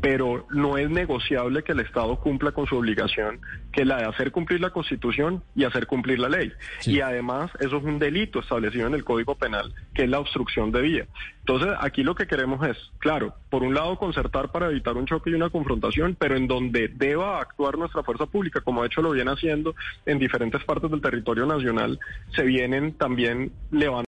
pero 0.00 0.46
no 0.50 0.78
es 0.78 0.90
negociable 0.90 1.62
que 1.62 1.72
el 1.72 1.80
Estado 1.80 2.16
cumpla 2.16 2.52
con 2.52 2.66
su 2.66 2.76
obligación, 2.76 3.40
que 3.72 3.84
la 3.84 3.98
de 3.98 4.04
hacer 4.04 4.32
cumplir 4.32 4.60
la 4.60 4.70
Constitución 4.70 5.42
y 5.54 5.64
hacer 5.64 5.86
cumplir 5.86 6.18
la 6.18 6.28
ley. 6.28 6.52
Y 6.84 7.00
además 7.00 7.50
eso 7.60 7.76
es 7.76 7.84
un 7.84 7.98
delito 7.98 8.40
establecido 8.40 8.86
en 8.86 8.94
el 8.94 9.04
Código 9.04 9.34
Penal, 9.34 9.74
que 9.94 10.04
es 10.04 10.10
la 10.10 10.20
obstrucción 10.20 10.72
de 10.72 10.82
vía. 10.82 11.06
Entonces 11.40 11.76
aquí 11.80 12.02
lo 12.02 12.14
que 12.14 12.26
queremos 12.26 12.66
es, 12.66 12.76
claro, 12.98 13.34
por 13.50 13.62
un 13.62 13.74
lado 13.74 13.96
concertar 13.96 14.50
para 14.50 14.68
evitar 14.68 14.96
un 14.96 15.06
choque 15.06 15.30
y 15.30 15.34
una 15.34 15.50
confrontación, 15.50 16.16
pero 16.18 16.36
en 16.36 16.48
donde 16.48 16.88
deba 16.88 17.40
actuar 17.40 17.78
nuestra 17.78 18.02
fuerza 18.02 18.26
pública, 18.26 18.60
como 18.62 18.82
de 18.82 18.88
hecho 18.88 19.02
lo 19.02 19.12
viene 19.12 19.30
haciendo 19.30 19.74
en 20.06 20.18
diferentes 20.18 20.64
partes 20.64 20.90
del 20.90 21.00
territorio 21.00 21.46
nacional, 21.46 22.00
se 22.34 22.42
vienen 22.42 22.94
también 22.94 23.52
levantando 23.70 23.96